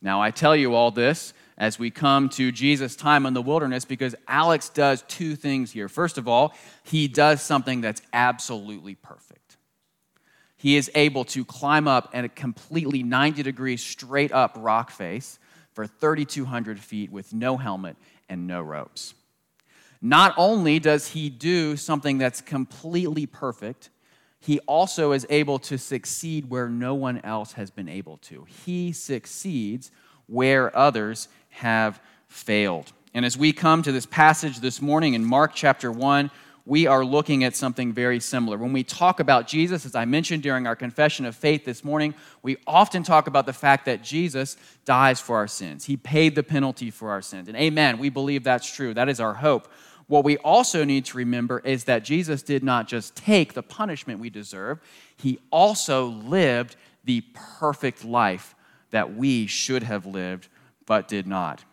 Now, 0.00 0.20
I 0.20 0.32
tell 0.32 0.56
you 0.56 0.74
all 0.74 0.90
this 0.90 1.32
as 1.56 1.78
we 1.78 1.90
come 1.90 2.28
to 2.30 2.50
Jesus' 2.50 2.96
time 2.96 3.24
in 3.24 3.34
the 3.34 3.42
wilderness 3.42 3.84
because 3.84 4.16
Alex 4.26 4.68
does 4.68 5.02
two 5.06 5.36
things 5.36 5.70
here. 5.70 5.88
First 5.88 6.18
of 6.18 6.26
all, 6.26 6.54
he 6.82 7.06
does 7.06 7.40
something 7.40 7.80
that's 7.80 8.02
absolutely 8.12 8.96
perfect. 8.96 9.41
He 10.62 10.76
is 10.76 10.92
able 10.94 11.24
to 11.24 11.44
climb 11.44 11.88
up 11.88 12.10
at 12.12 12.24
a 12.24 12.28
completely 12.28 13.02
90 13.02 13.42
degree 13.42 13.76
straight 13.76 14.30
up 14.30 14.54
rock 14.56 14.92
face 14.92 15.40
for 15.72 15.88
3,200 15.88 16.78
feet 16.78 17.10
with 17.10 17.32
no 17.32 17.56
helmet 17.56 17.96
and 18.28 18.46
no 18.46 18.62
ropes. 18.62 19.14
Not 20.00 20.34
only 20.36 20.78
does 20.78 21.08
he 21.08 21.30
do 21.30 21.76
something 21.76 22.16
that's 22.16 22.40
completely 22.40 23.26
perfect, 23.26 23.90
he 24.38 24.60
also 24.60 25.10
is 25.10 25.26
able 25.30 25.58
to 25.58 25.76
succeed 25.76 26.48
where 26.48 26.68
no 26.68 26.94
one 26.94 27.20
else 27.24 27.54
has 27.54 27.72
been 27.72 27.88
able 27.88 28.18
to. 28.18 28.46
He 28.64 28.92
succeeds 28.92 29.90
where 30.28 30.76
others 30.78 31.26
have 31.48 32.00
failed. 32.28 32.92
And 33.14 33.24
as 33.24 33.36
we 33.36 33.52
come 33.52 33.82
to 33.82 33.90
this 33.90 34.06
passage 34.06 34.60
this 34.60 34.80
morning 34.80 35.14
in 35.14 35.24
Mark 35.24 35.56
chapter 35.56 35.90
1, 35.90 36.30
we 36.64 36.86
are 36.86 37.04
looking 37.04 37.42
at 37.42 37.56
something 37.56 37.92
very 37.92 38.20
similar. 38.20 38.56
When 38.56 38.72
we 38.72 38.84
talk 38.84 39.18
about 39.18 39.48
Jesus, 39.48 39.84
as 39.84 39.94
I 39.94 40.04
mentioned 40.04 40.42
during 40.42 40.66
our 40.66 40.76
confession 40.76 41.26
of 41.26 41.34
faith 41.34 41.64
this 41.64 41.82
morning, 41.82 42.14
we 42.42 42.56
often 42.66 43.02
talk 43.02 43.26
about 43.26 43.46
the 43.46 43.52
fact 43.52 43.86
that 43.86 44.02
Jesus 44.02 44.56
dies 44.84 45.20
for 45.20 45.36
our 45.36 45.48
sins. 45.48 45.84
He 45.84 45.96
paid 45.96 46.34
the 46.34 46.42
penalty 46.42 46.90
for 46.90 47.10
our 47.10 47.22
sins. 47.22 47.48
And 47.48 47.56
amen, 47.56 47.98
we 47.98 48.10
believe 48.10 48.44
that's 48.44 48.72
true. 48.72 48.94
That 48.94 49.08
is 49.08 49.18
our 49.18 49.34
hope. 49.34 49.68
What 50.06 50.24
we 50.24 50.36
also 50.38 50.84
need 50.84 51.04
to 51.06 51.16
remember 51.16 51.60
is 51.60 51.84
that 51.84 52.04
Jesus 52.04 52.42
did 52.42 52.62
not 52.62 52.86
just 52.86 53.16
take 53.16 53.54
the 53.54 53.62
punishment 53.62 54.20
we 54.20 54.30
deserve, 54.30 54.80
he 55.16 55.40
also 55.50 56.06
lived 56.06 56.76
the 57.04 57.24
perfect 57.34 58.04
life 58.04 58.54
that 58.90 59.14
we 59.14 59.46
should 59.46 59.82
have 59.82 60.06
lived 60.06 60.48
but 60.86 61.08
did 61.08 61.26
not. 61.26 61.64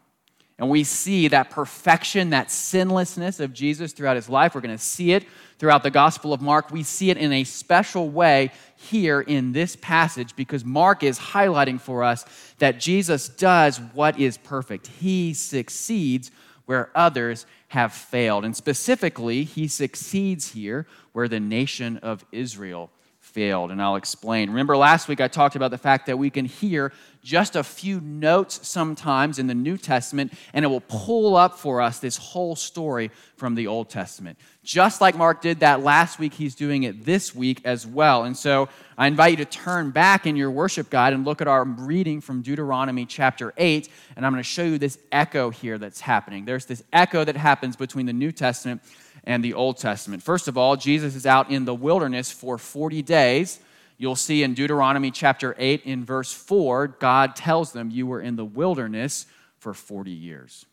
And 0.59 0.69
we 0.69 0.83
see 0.83 1.29
that 1.29 1.49
perfection, 1.49 2.31
that 2.31 2.51
sinlessness 2.51 3.39
of 3.39 3.53
Jesus 3.53 3.93
throughout 3.93 4.17
his 4.17 4.27
life. 4.27 4.53
We're 4.53 4.61
going 4.61 4.77
to 4.77 4.83
see 4.83 5.13
it 5.13 5.25
throughout 5.57 5.83
the 5.83 5.89
Gospel 5.89 6.33
of 6.33 6.41
Mark. 6.41 6.69
We 6.69 6.83
see 6.83 7.09
it 7.09 7.17
in 7.17 7.31
a 7.31 7.45
special 7.45 8.09
way 8.09 8.51
here 8.75 9.21
in 9.21 9.53
this 9.53 9.77
passage 9.77 10.35
because 10.35 10.65
Mark 10.65 11.01
is 11.01 11.17
highlighting 11.17 11.79
for 11.79 12.03
us 12.03 12.25
that 12.59 12.79
Jesus 12.79 13.29
does 13.29 13.79
what 13.93 14.19
is 14.19 14.37
perfect. 14.37 14.87
He 14.87 15.33
succeeds 15.33 16.29
where 16.65 16.91
others 16.93 17.45
have 17.69 17.93
failed. 17.93 18.43
And 18.43 18.55
specifically, 18.55 19.45
he 19.45 19.67
succeeds 19.67 20.51
here 20.51 20.85
where 21.13 21.29
the 21.29 21.39
nation 21.39 21.97
of 21.97 22.25
Israel 22.33 22.91
failed. 23.39 23.71
And 23.71 23.81
I'll 23.81 23.95
explain. 23.95 24.49
Remember, 24.49 24.75
last 24.75 25.07
week 25.07 25.21
I 25.21 25.29
talked 25.29 25.55
about 25.55 25.71
the 25.71 25.77
fact 25.77 26.07
that 26.07 26.17
we 26.17 26.29
can 26.29 26.43
hear 26.43 26.91
just 27.23 27.55
a 27.55 27.63
few 27.63 28.01
notes 28.01 28.67
sometimes 28.67 29.39
in 29.39 29.47
the 29.47 29.55
New 29.55 29.77
Testament, 29.77 30.33
and 30.53 30.65
it 30.65 30.67
will 30.67 30.81
pull 30.81 31.37
up 31.37 31.57
for 31.57 31.79
us 31.79 31.99
this 31.99 32.17
whole 32.17 32.57
story 32.57 33.11
from 33.37 33.55
the 33.55 33.67
Old 33.67 33.89
Testament. 33.89 34.37
Just 34.61 34.99
like 34.99 35.15
Mark 35.15 35.41
did 35.41 35.61
that 35.61 35.81
last 35.81 36.19
week, 36.19 36.33
he's 36.33 36.53
doing 36.53 36.83
it 36.83 37.05
this 37.05 37.33
week 37.33 37.61
as 37.63 37.87
well. 37.87 38.25
And 38.25 38.35
so 38.35 38.67
I 38.97 39.07
invite 39.07 39.31
you 39.31 39.37
to 39.37 39.45
turn 39.45 39.91
back 39.91 40.27
in 40.27 40.35
your 40.35 40.51
worship 40.51 40.89
guide 40.89 41.13
and 41.13 41.23
look 41.23 41.39
at 41.39 41.47
our 41.47 41.63
reading 41.63 42.19
from 42.19 42.41
Deuteronomy 42.41 43.05
chapter 43.05 43.53
8. 43.55 43.89
And 44.17 44.25
I'm 44.25 44.33
going 44.33 44.43
to 44.43 44.49
show 44.49 44.63
you 44.63 44.77
this 44.77 44.99
echo 45.13 45.49
here 45.49 45.77
that's 45.77 46.01
happening. 46.01 46.43
There's 46.43 46.65
this 46.65 46.83
echo 46.91 47.23
that 47.23 47.37
happens 47.37 47.77
between 47.77 48.05
the 48.05 48.13
New 48.13 48.33
Testament 48.33 48.81
and 49.23 49.43
the 49.43 49.53
Old 49.53 49.77
Testament. 49.77 50.23
First 50.23 50.47
of 50.47 50.57
all, 50.57 50.75
Jesus 50.75 51.15
is 51.15 51.25
out 51.25 51.51
in 51.51 51.65
the 51.65 51.75
wilderness 51.75 52.31
for 52.31 52.57
40 52.57 53.01
days. 53.01 53.59
You'll 53.97 54.15
see 54.15 54.43
in 54.43 54.53
Deuteronomy 54.53 55.11
chapter 55.11 55.55
8, 55.57 55.83
in 55.83 56.05
verse 56.05 56.33
4, 56.33 56.87
God 56.87 57.35
tells 57.35 57.73
them, 57.73 57.91
You 57.91 58.07
were 58.07 58.21
in 58.21 58.37
the 58.37 58.45
wilderness 58.45 59.25
for 59.57 59.73
40 59.73 60.11
years. 60.11 60.65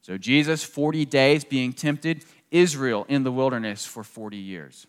So, 0.00 0.16
Jesus, 0.16 0.64
40 0.64 1.04
days 1.04 1.44
being 1.44 1.72
tempted, 1.72 2.24
Israel 2.50 3.06
in 3.08 3.24
the 3.24 3.32
wilderness 3.32 3.84
for 3.86 4.02
40 4.02 4.36
years. 4.36 4.86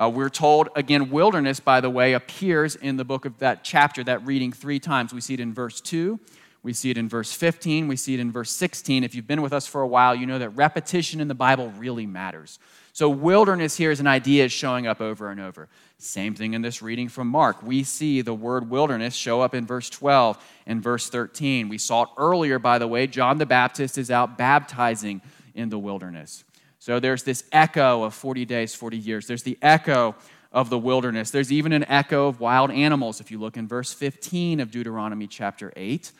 Uh, 0.00 0.08
we're 0.08 0.30
told, 0.30 0.70
again, 0.76 1.10
wilderness, 1.10 1.60
by 1.60 1.80
the 1.80 1.90
way, 1.90 2.14
appears 2.14 2.74
in 2.74 2.96
the 2.96 3.04
book 3.04 3.26
of 3.26 3.38
that 3.38 3.62
chapter, 3.62 4.02
that 4.02 4.24
reading, 4.24 4.50
three 4.50 4.78
times. 4.78 5.12
We 5.12 5.20
see 5.20 5.34
it 5.34 5.40
in 5.40 5.52
verse 5.52 5.80
2, 5.80 6.18
we 6.62 6.72
see 6.72 6.90
it 6.90 6.98
in 6.98 7.08
verse 7.08 7.32
15, 7.32 7.88
we 7.88 7.96
see 7.96 8.14
it 8.14 8.20
in 8.20 8.30
verse 8.30 8.50
16. 8.50 9.02
If 9.02 9.14
you've 9.14 9.26
been 9.26 9.40
with 9.40 9.52
us 9.52 9.66
for 9.66 9.80
a 9.80 9.86
while, 9.86 10.14
you 10.14 10.26
know 10.26 10.38
that 10.38 10.50
repetition 10.50 11.20
in 11.20 11.28
the 11.28 11.34
Bible 11.34 11.72
really 11.78 12.06
matters. 12.06 12.58
So, 12.92 13.08
wilderness 13.08 13.76
here 13.76 13.90
is 13.90 14.00
an 14.00 14.06
idea 14.06 14.48
showing 14.48 14.86
up 14.86 15.00
over 15.00 15.30
and 15.30 15.40
over. 15.40 15.68
Same 15.96 16.34
thing 16.34 16.54
in 16.54 16.62
this 16.62 16.82
reading 16.82 17.08
from 17.08 17.28
Mark. 17.28 17.62
We 17.62 17.82
see 17.82 18.20
the 18.20 18.34
word 18.34 18.68
wilderness 18.68 19.14
show 19.14 19.40
up 19.40 19.54
in 19.54 19.64
verse 19.66 19.88
12 19.88 20.42
and 20.66 20.82
verse 20.82 21.08
13. 21.08 21.68
We 21.68 21.78
saw 21.78 22.02
it 22.02 22.08
earlier, 22.18 22.58
by 22.58 22.78
the 22.78 22.88
way. 22.88 23.06
John 23.06 23.38
the 23.38 23.46
Baptist 23.46 23.96
is 23.96 24.10
out 24.10 24.36
baptizing 24.36 25.22
in 25.54 25.68
the 25.68 25.78
wilderness. 25.78 26.44
So 26.78 26.98
there's 26.98 27.22
this 27.22 27.44
echo 27.52 28.02
of 28.02 28.14
40 28.14 28.44
days, 28.44 28.74
40 28.74 28.96
years. 28.98 29.26
There's 29.26 29.42
the 29.42 29.58
echo 29.62 30.16
of 30.52 30.70
the 30.70 30.78
wilderness. 30.78 31.30
There's 31.30 31.52
even 31.52 31.72
an 31.72 31.84
echo 31.84 32.26
of 32.26 32.40
wild 32.40 32.70
animals. 32.70 33.20
If 33.20 33.30
you 33.30 33.38
look 33.38 33.56
in 33.56 33.68
verse 33.68 33.92
15 33.92 34.60
of 34.60 34.70
Deuteronomy 34.70 35.26
chapter 35.26 35.72
8, 35.76 36.10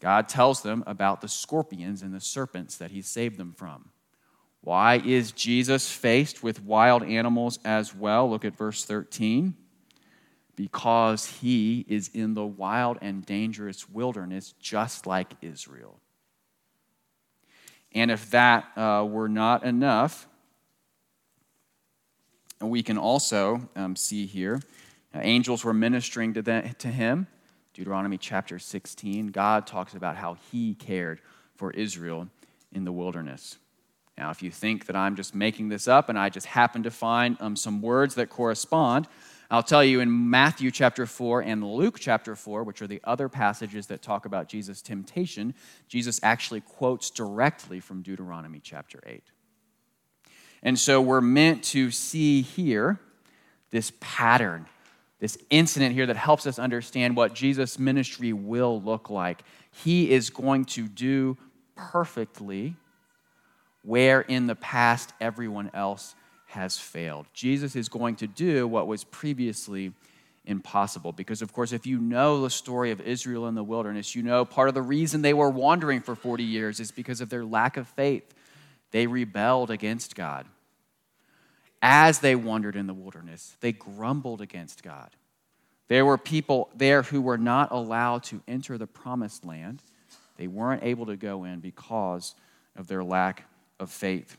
God 0.00 0.28
tells 0.28 0.62
them 0.62 0.84
about 0.86 1.20
the 1.20 1.28
scorpions 1.28 2.02
and 2.02 2.14
the 2.14 2.20
serpents 2.20 2.76
that 2.76 2.90
he 2.90 3.02
saved 3.02 3.36
them 3.36 3.52
from. 3.52 3.90
Why 4.60 4.98
is 5.04 5.32
Jesus 5.32 5.90
faced 5.90 6.42
with 6.42 6.62
wild 6.62 7.02
animals 7.02 7.58
as 7.64 7.94
well? 7.94 8.28
Look 8.30 8.44
at 8.44 8.56
verse 8.56 8.84
13. 8.84 9.54
Because 10.56 11.26
he 11.26 11.84
is 11.88 12.10
in 12.12 12.34
the 12.34 12.46
wild 12.46 12.98
and 13.00 13.24
dangerous 13.24 13.88
wilderness, 13.88 14.54
just 14.60 15.06
like 15.06 15.32
Israel. 15.40 16.00
And 17.92 18.10
if 18.10 18.30
that 18.30 18.66
uh, 18.76 19.06
were 19.08 19.28
not 19.28 19.64
enough, 19.64 20.28
we 22.60 22.82
can 22.82 22.98
also 22.98 23.68
um, 23.76 23.94
see 23.94 24.26
here 24.26 24.60
uh, 25.14 25.20
angels 25.22 25.64
were 25.64 25.72
ministering 25.72 26.34
to, 26.34 26.42
to 26.42 26.88
him. 26.88 27.26
Deuteronomy 27.78 28.18
chapter 28.18 28.58
16, 28.58 29.28
God 29.28 29.64
talks 29.64 29.94
about 29.94 30.16
how 30.16 30.36
he 30.50 30.74
cared 30.74 31.20
for 31.54 31.70
Israel 31.70 32.26
in 32.72 32.84
the 32.84 32.90
wilderness. 32.90 33.56
Now, 34.18 34.30
if 34.32 34.42
you 34.42 34.50
think 34.50 34.86
that 34.86 34.96
I'm 34.96 35.14
just 35.14 35.32
making 35.32 35.68
this 35.68 35.86
up 35.86 36.08
and 36.08 36.18
I 36.18 36.28
just 36.28 36.46
happen 36.46 36.82
to 36.82 36.90
find 36.90 37.36
um, 37.38 37.54
some 37.54 37.80
words 37.80 38.16
that 38.16 38.30
correspond, 38.30 39.06
I'll 39.48 39.62
tell 39.62 39.84
you 39.84 40.00
in 40.00 40.28
Matthew 40.28 40.72
chapter 40.72 41.06
4 41.06 41.42
and 41.42 41.62
Luke 41.62 41.98
chapter 42.00 42.34
4, 42.34 42.64
which 42.64 42.82
are 42.82 42.88
the 42.88 43.00
other 43.04 43.28
passages 43.28 43.86
that 43.86 44.02
talk 44.02 44.26
about 44.26 44.48
Jesus' 44.48 44.82
temptation, 44.82 45.54
Jesus 45.86 46.18
actually 46.24 46.62
quotes 46.62 47.10
directly 47.10 47.78
from 47.78 48.02
Deuteronomy 48.02 48.58
chapter 48.60 48.98
8. 49.06 49.22
And 50.64 50.76
so 50.76 51.00
we're 51.00 51.20
meant 51.20 51.62
to 51.64 51.92
see 51.92 52.42
here 52.42 52.98
this 53.70 53.92
pattern, 54.00 54.66
this 55.20 55.36
incident 55.50 55.94
here 55.94 56.06
that 56.06 56.16
helps 56.16 56.46
us 56.46 56.58
understand 56.58 57.16
what 57.16 57.34
Jesus' 57.34 57.78
ministry 57.78 58.32
will 58.32 58.80
look 58.80 59.10
like. 59.10 59.42
He 59.72 60.10
is 60.10 60.30
going 60.30 60.64
to 60.66 60.86
do 60.86 61.36
perfectly 61.74 62.76
where 63.82 64.20
in 64.20 64.46
the 64.46 64.54
past 64.54 65.12
everyone 65.20 65.70
else 65.74 66.14
has 66.46 66.78
failed. 66.78 67.26
Jesus 67.32 67.76
is 67.76 67.88
going 67.88 68.16
to 68.16 68.26
do 68.26 68.66
what 68.66 68.86
was 68.86 69.04
previously 69.04 69.92
impossible. 70.44 71.12
Because, 71.12 71.42
of 71.42 71.52
course, 71.52 71.72
if 71.72 71.86
you 71.86 71.98
know 71.98 72.42
the 72.42 72.50
story 72.50 72.90
of 72.90 73.00
Israel 73.00 73.46
in 73.46 73.54
the 73.54 73.62
wilderness, 73.62 74.14
you 74.14 74.22
know 74.22 74.44
part 74.44 74.68
of 74.68 74.74
the 74.74 74.82
reason 74.82 75.22
they 75.22 75.34
were 75.34 75.50
wandering 75.50 76.00
for 76.00 76.14
40 76.14 76.42
years 76.42 76.80
is 76.80 76.90
because 76.90 77.20
of 77.20 77.28
their 77.28 77.44
lack 77.44 77.76
of 77.76 77.86
faith. 77.88 78.34
They 78.90 79.06
rebelled 79.06 79.70
against 79.70 80.14
God. 80.14 80.46
As 81.80 82.18
they 82.18 82.34
wandered 82.34 82.76
in 82.76 82.86
the 82.86 82.94
wilderness, 82.94 83.56
they 83.60 83.72
grumbled 83.72 84.40
against 84.40 84.82
God. 84.82 85.10
There 85.88 86.04
were 86.04 86.18
people 86.18 86.70
there 86.74 87.02
who 87.02 87.20
were 87.20 87.38
not 87.38 87.72
allowed 87.72 88.24
to 88.24 88.42
enter 88.46 88.76
the 88.76 88.86
promised 88.86 89.44
land. 89.44 89.82
They 90.36 90.46
weren't 90.46 90.82
able 90.82 91.06
to 91.06 91.16
go 91.16 91.44
in 91.44 91.60
because 91.60 92.34
of 92.76 92.86
their 92.86 93.02
lack 93.02 93.44
of 93.80 93.90
faith. 93.90 94.36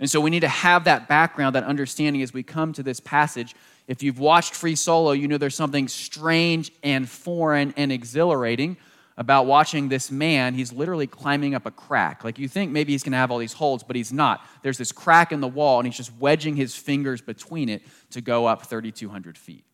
And 0.00 0.10
so 0.10 0.20
we 0.20 0.30
need 0.30 0.40
to 0.40 0.48
have 0.48 0.84
that 0.84 1.08
background, 1.08 1.54
that 1.54 1.64
understanding 1.64 2.20
as 2.22 2.32
we 2.32 2.42
come 2.42 2.72
to 2.74 2.82
this 2.82 3.00
passage. 3.00 3.54
If 3.86 4.02
you've 4.02 4.18
watched 4.18 4.54
Free 4.54 4.74
Solo, 4.74 5.12
you 5.12 5.28
know 5.28 5.38
there's 5.38 5.54
something 5.54 5.88
strange 5.88 6.72
and 6.82 7.08
foreign 7.08 7.72
and 7.76 7.92
exhilarating 7.92 8.76
about 9.16 9.46
watching 9.46 9.88
this 9.88 10.10
man. 10.10 10.54
He's 10.54 10.72
literally 10.72 11.06
climbing 11.06 11.54
up 11.54 11.66
a 11.66 11.70
crack. 11.70 12.24
Like 12.24 12.38
you 12.38 12.48
think 12.48 12.72
maybe 12.72 12.92
he's 12.92 13.02
going 13.02 13.12
to 13.12 13.18
have 13.18 13.30
all 13.30 13.38
these 13.38 13.52
holds, 13.52 13.82
but 13.82 13.96
he's 13.96 14.12
not. 14.12 14.44
There's 14.62 14.78
this 14.78 14.92
crack 14.92 15.32
in 15.32 15.40
the 15.40 15.48
wall, 15.48 15.78
and 15.78 15.86
he's 15.86 15.96
just 15.96 16.16
wedging 16.18 16.56
his 16.56 16.74
fingers 16.74 17.20
between 17.20 17.68
it 17.68 17.82
to 18.10 18.20
go 18.20 18.46
up 18.46 18.66
3,200 18.66 19.38
feet. 19.38 19.64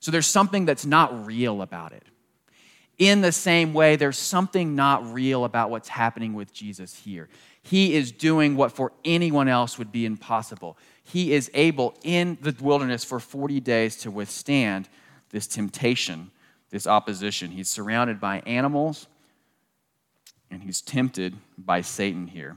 So 0.00 0.10
there's 0.10 0.26
something 0.26 0.64
that's 0.64 0.86
not 0.86 1.26
real 1.26 1.62
about 1.62 1.92
it. 1.92 2.04
In 2.98 3.20
the 3.20 3.30
same 3.30 3.74
way, 3.74 3.94
there's 3.94 4.18
something 4.18 4.74
not 4.74 5.12
real 5.12 5.44
about 5.44 5.70
what's 5.70 5.88
happening 5.88 6.34
with 6.34 6.52
Jesus 6.52 6.94
here. 6.94 7.28
He 7.62 7.94
is 7.94 8.10
doing 8.10 8.56
what 8.56 8.72
for 8.72 8.92
anyone 9.04 9.46
else 9.46 9.78
would 9.78 9.92
be 9.92 10.04
impossible. 10.04 10.76
He 11.04 11.32
is 11.32 11.50
able 11.54 11.94
in 12.02 12.38
the 12.40 12.56
wilderness 12.60 13.04
for 13.04 13.20
40 13.20 13.60
days 13.60 13.96
to 13.98 14.10
withstand 14.10 14.88
this 15.30 15.46
temptation, 15.46 16.30
this 16.70 16.86
opposition. 16.86 17.50
He's 17.50 17.68
surrounded 17.68 18.20
by 18.20 18.40
animals, 18.40 19.06
and 20.50 20.62
he's 20.62 20.80
tempted 20.80 21.36
by 21.56 21.80
Satan 21.80 22.26
here. 22.26 22.56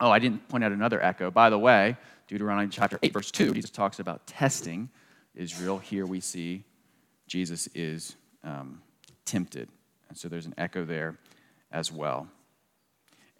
Oh, 0.00 0.10
I 0.10 0.18
didn't 0.18 0.48
point 0.48 0.64
out 0.64 0.72
another 0.72 1.02
echo. 1.02 1.30
By 1.30 1.50
the 1.50 1.58
way, 1.58 1.96
Deuteronomy 2.26 2.68
chapter 2.68 2.98
8, 3.02 3.12
verse 3.12 3.30
2, 3.30 3.52
Jesus 3.52 3.70
talks 3.70 4.00
about 4.00 4.26
testing 4.26 4.88
Israel. 5.34 5.78
Here 5.78 6.06
we 6.06 6.20
see 6.20 6.64
Jesus 7.26 7.68
is 7.74 8.16
um, 8.42 8.82
tempted. 9.24 9.68
And 10.08 10.18
so 10.18 10.28
there's 10.28 10.46
an 10.46 10.54
echo 10.58 10.84
there 10.84 11.16
as 11.70 11.90
well. 11.92 12.28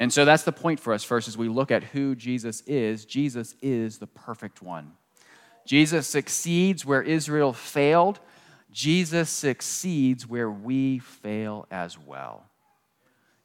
And 0.01 0.13
so 0.13 0.25
that's 0.25 0.43
the 0.43 0.53
point 0.53 0.81
for 0.81 0.93
us 0.93 1.05
first 1.05 1.29
as 1.29 1.39
we 1.39 1.49
look 1.49 1.71
at 1.71 1.85
who 1.85 2.15
Jesus 2.15 2.63
is. 2.63 3.05
Jesus 3.05 3.55
is 3.63 3.99
the 3.99 4.07
perfect 4.07 4.61
one. 4.61 4.93
Jesus 5.67 6.07
succeeds 6.07 6.85
where 6.85 7.03
Israel 7.03 7.53
failed. 7.53 8.21
Jesus 8.75 9.31
succeeds 9.31 10.27
where 10.27 10.51
we 10.51 10.99
fail 10.99 11.65
as 11.71 11.97
well. 11.97 12.45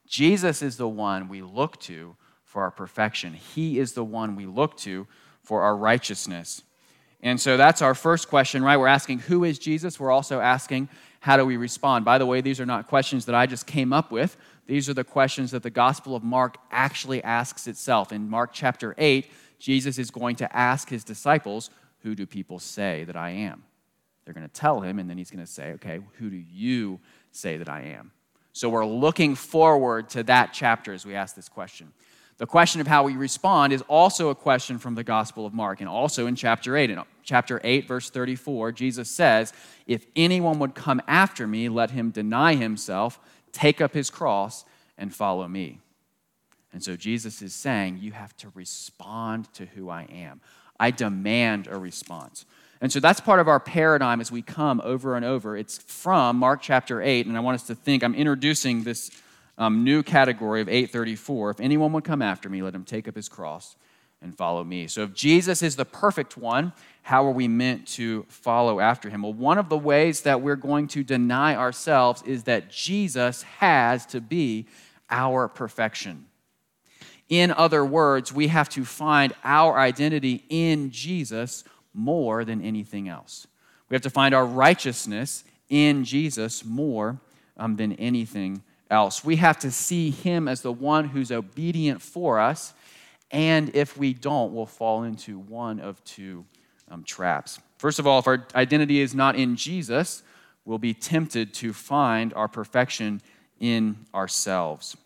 Jesus 0.08 0.64
is 0.64 0.76
the 0.78 0.88
one 0.88 1.30
we 1.30 1.44
look 1.44 1.80
to 1.82 2.16
for 2.44 2.64
our 2.64 2.72
perfection. 2.72 3.36
He 3.36 3.78
is 3.78 3.94
the 3.94 4.04
one 4.04 4.36
we 4.36 4.48
look 4.48 4.76
to 4.78 5.06
for 5.44 5.62
our 5.62 5.78
righteousness. 5.78 6.64
And 7.22 7.40
so 7.40 7.58
that's 7.58 7.84
our 7.84 7.94
first 7.94 8.28
question, 8.28 8.64
right? 8.64 8.76
We're 8.78 8.88
asking, 8.88 9.20
who 9.20 9.44
is 9.44 9.60
Jesus? 9.60 10.00
We're 10.00 10.10
also 10.10 10.40
asking, 10.40 10.90
how 11.20 11.38
do 11.38 11.46
we 11.46 11.58
respond? 11.58 12.06
By 12.06 12.18
the 12.18 12.26
way, 12.26 12.42
these 12.42 12.60
are 12.60 12.66
not 12.66 12.88
questions 12.88 13.26
that 13.26 13.36
I 13.36 13.46
just 13.46 13.68
came 13.68 13.94
up 13.94 14.12
with. 14.12 14.36
These 14.66 14.90
are 14.90 14.96
the 14.96 15.04
questions 15.04 15.52
that 15.52 15.62
the 15.62 15.70
Gospel 15.70 16.16
of 16.16 16.24
Mark 16.24 16.58
actually 16.72 17.24
asks 17.24 17.68
itself. 17.68 18.12
In 18.12 18.28
Mark 18.28 18.50
chapter 18.52 18.96
8, 18.98 19.30
Jesus 19.60 20.00
is 20.00 20.10
going 20.10 20.38
to 20.38 20.56
ask 20.56 20.90
his 20.90 21.04
disciples, 21.04 21.70
Who 22.02 22.16
do 22.16 22.26
people 22.26 22.58
say 22.58 23.04
that 23.04 23.16
I 23.16 23.30
am? 23.30 23.64
They're 24.30 24.34
going 24.36 24.48
to 24.48 24.54
tell 24.54 24.82
him, 24.82 25.00
and 25.00 25.10
then 25.10 25.18
he's 25.18 25.32
going 25.32 25.44
to 25.44 25.52
say, 25.52 25.72
Okay, 25.74 26.00
who 26.20 26.30
do 26.30 26.38
you 26.38 27.00
say 27.32 27.58
that 27.58 27.68
I 27.68 27.82
am? 27.82 28.12
So 28.54 28.70
we're 28.70 28.86
looking 28.86 29.36
forward 29.36 30.10
to 30.10 30.24
that 30.24 30.54
chapter 30.54 30.94
as 30.94 31.06
we 31.06 31.16
ask 31.16 31.36
this 31.36 31.50
question. 31.50 31.92
The 32.38 32.46
question 32.46 32.80
of 32.80 32.88
how 32.88 33.04
we 33.04 33.16
respond 33.16 33.74
is 33.74 33.82
also 33.84 34.30
a 34.30 34.36
question 34.36 34.78
from 34.78 34.96
the 34.96 35.04
Gospel 35.04 35.46
of 35.46 35.54
Mark, 35.54 35.82
and 35.82 35.90
also 35.90 36.28
in 36.28 36.36
chapter 36.36 36.78
8. 36.78 36.90
In 36.90 37.02
chapter 37.24 37.60
8, 37.64 37.88
verse 37.88 38.10
34, 38.10 38.72
Jesus 38.72 39.10
says, 39.10 39.52
If 39.88 40.06
anyone 40.16 40.60
would 40.60 40.76
come 40.76 41.02
after 41.08 41.48
me, 41.48 41.68
let 41.70 41.92
him 41.92 42.12
deny 42.12 42.56
himself 42.56 43.20
take 43.52 43.82
up 43.82 43.94
his 43.94 44.10
cross, 44.10 44.66
and 44.98 45.14
follow 45.14 45.48
me. 45.48 45.80
And 46.74 46.84
so 46.84 46.96
Jesus 46.96 47.42
is 47.42 47.54
saying, 47.54 48.00
You 48.02 48.12
have 48.12 48.36
to 48.38 48.52
respond 48.54 49.52
to 49.54 49.66
who 49.66 49.90
I 49.90 50.04
am. 50.04 50.42
I 50.80 50.92
demand 50.92 51.68
a 51.68 51.78
response. 51.78 52.46
And 52.82 52.92
so 52.92 53.00
that's 53.00 53.20
part 53.20 53.40
of 53.40 53.48
our 53.48 53.60
paradigm 53.60 54.22
as 54.22 54.32
we 54.32 54.42
come 54.42 54.82
over 54.84 55.16
and 55.16 55.26
over. 55.26 55.58
It's 55.58 55.78
from 55.78 56.38
Mark 56.38 56.62
chapter 56.62 57.02
8, 57.02 57.26
and 57.26 57.36
I 57.36 57.42
want 57.42 57.56
us 57.56 57.68
to 57.68 57.76
think 57.76 58.04
I'm 58.04 58.16
introducing 58.16 58.84
this 58.84 59.12
um, 59.58 59.84
new 59.84 60.02
category 60.02 60.62
of 60.62 60.70
834. 60.70 61.52
If 61.52 61.60
anyone 61.60 61.92
would 61.92 62.06
come 62.06 62.22
after 62.22 62.48
me, 62.50 62.62
let 62.62 62.74
him 62.74 62.86
take 62.86 63.08
up 63.08 63.16
his 63.16 63.28
cross 63.28 63.76
and 64.22 64.36
follow 64.36 64.64
me. 64.64 64.88
So 64.88 65.04
if 65.04 65.14
Jesus 65.14 65.62
is 65.62 65.76
the 65.76 65.86
perfect 65.86 66.38
one, 66.38 66.72
how 67.02 67.26
are 67.26 67.32
we 67.32 67.48
meant 67.48 67.88
to 67.90 68.26
follow 68.30 68.80
after 68.80 69.10
him? 69.10 69.24
Well, 69.24 69.34
one 69.34 69.58
of 69.58 69.68
the 69.68 69.78
ways 69.78 70.22
that 70.22 70.42
we're 70.42 70.56
going 70.56 70.88
to 70.90 71.04
deny 71.04 71.56
ourselves 71.56 72.22
is 72.24 72.44
that 72.44 72.70
Jesus 72.70 73.44
has 73.44 74.06
to 74.08 74.22
be 74.22 74.68
our 75.10 75.48
perfection. 75.48 76.26
In 77.28 77.52
other 77.52 77.86
words, 77.86 78.34
we 78.34 78.48
have 78.48 78.70
to 78.70 78.86
find 78.86 79.34
our 79.44 79.78
identity 79.78 80.46
in 80.50 80.92
Jesus 80.92 81.64
more 82.00 82.46
than 82.46 82.62
anything 82.62 83.10
else. 83.10 83.46
We 83.90 83.96
have 83.96 84.02
to 84.04 84.10
find 84.10 84.34
our 84.34 84.46
righteousness 84.46 85.44
in 85.70 86.04
Jesus 86.04 86.64
more 86.64 87.20
um, 87.58 87.76
than 87.76 87.94
anything 87.94 88.64
else. 88.90 89.24
We 89.24 89.36
have 89.36 89.60
to 89.60 89.72
see 89.72 90.10
him 90.10 90.48
as 90.48 90.62
the 90.62 90.72
one 90.72 91.10
who's 91.10 91.32
obedient 91.32 92.02
for 92.02 92.40
us, 92.40 92.74
and 93.32 93.76
if 93.76 93.98
we 93.98 94.14
don't, 94.14 94.54
we'll 94.54 94.66
fall 94.66 95.04
into 95.04 95.38
one 95.38 95.80
of 95.80 96.04
two 96.04 96.46
um, 96.90 97.04
traps. 97.04 97.60
First 97.78 98.00
of 98.00 98.08
all, 98.08 98.20
if 98.20 98.28
our 98.28 98.48
identity 98.56 99.02
is 99.02 99.14
not 99.14 99.36
in 99.36 99.56
Jesus, 99.56 100.24
we'll 100.66 100.80
be 100.80 100.94
tempted 100.94 101.54
to 101.56 101.74
find 101.74 102.34
our 102.34 102.48
perfection 102.48 103.22
in 103.60 104.06
ourselves. 104.14 104.98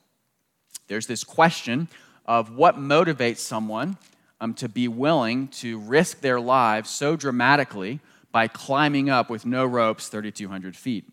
There's 0.87 1.07
this 1.07 1.23
question 1.23 1.87
of 2.25 2.55
what 2.55 2.77
motivates 2.77 3.37
someone 3.37 3.97
um, 4.43 4.53
to 4.53 4.67
be 4.67 4.89
willing 4.89 5.47
to 5.47 5.79
risk 5.79 6.19
their 6.19 6.37
lives 6.37 6.89
so 6.89 7.15
dramatically 7.15 8.01
by 8.33 8.49
climbing 8.49 9.09
up 9.09 9.29
with 9.29 9.45
no 9.45 9.65
ropes 9.65 10.09
3,200 10.09 10.75
feet. 10.75 11.05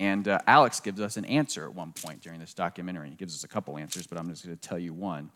And 0.00 0.26
uh, 0.26 0.38
Alex 0.46 0.80
gives 0.80 0.98
us 0.98 1.18
an 1.18 1.26
answer 1.26 1.64
at 1.64 1.74
one 1.74 1.92
point 1.92 2.22
during 2.22 2.40
this 2.40 2.54
documentary. 2.54 3.10
He 3.10 3.14
gives 3.14 3.34
us 3.34 3.44
a 3.44 3.48
couple 3.48 3.76
answers, 3.76 4.06
but 4.06 4.16
I'm 4.16 4.26
just 4.30 4.46
going 4.46 4.56
to 4.56 4.68
tell 4.68 4.78
you 4.78 4.94
one 4.94 5.30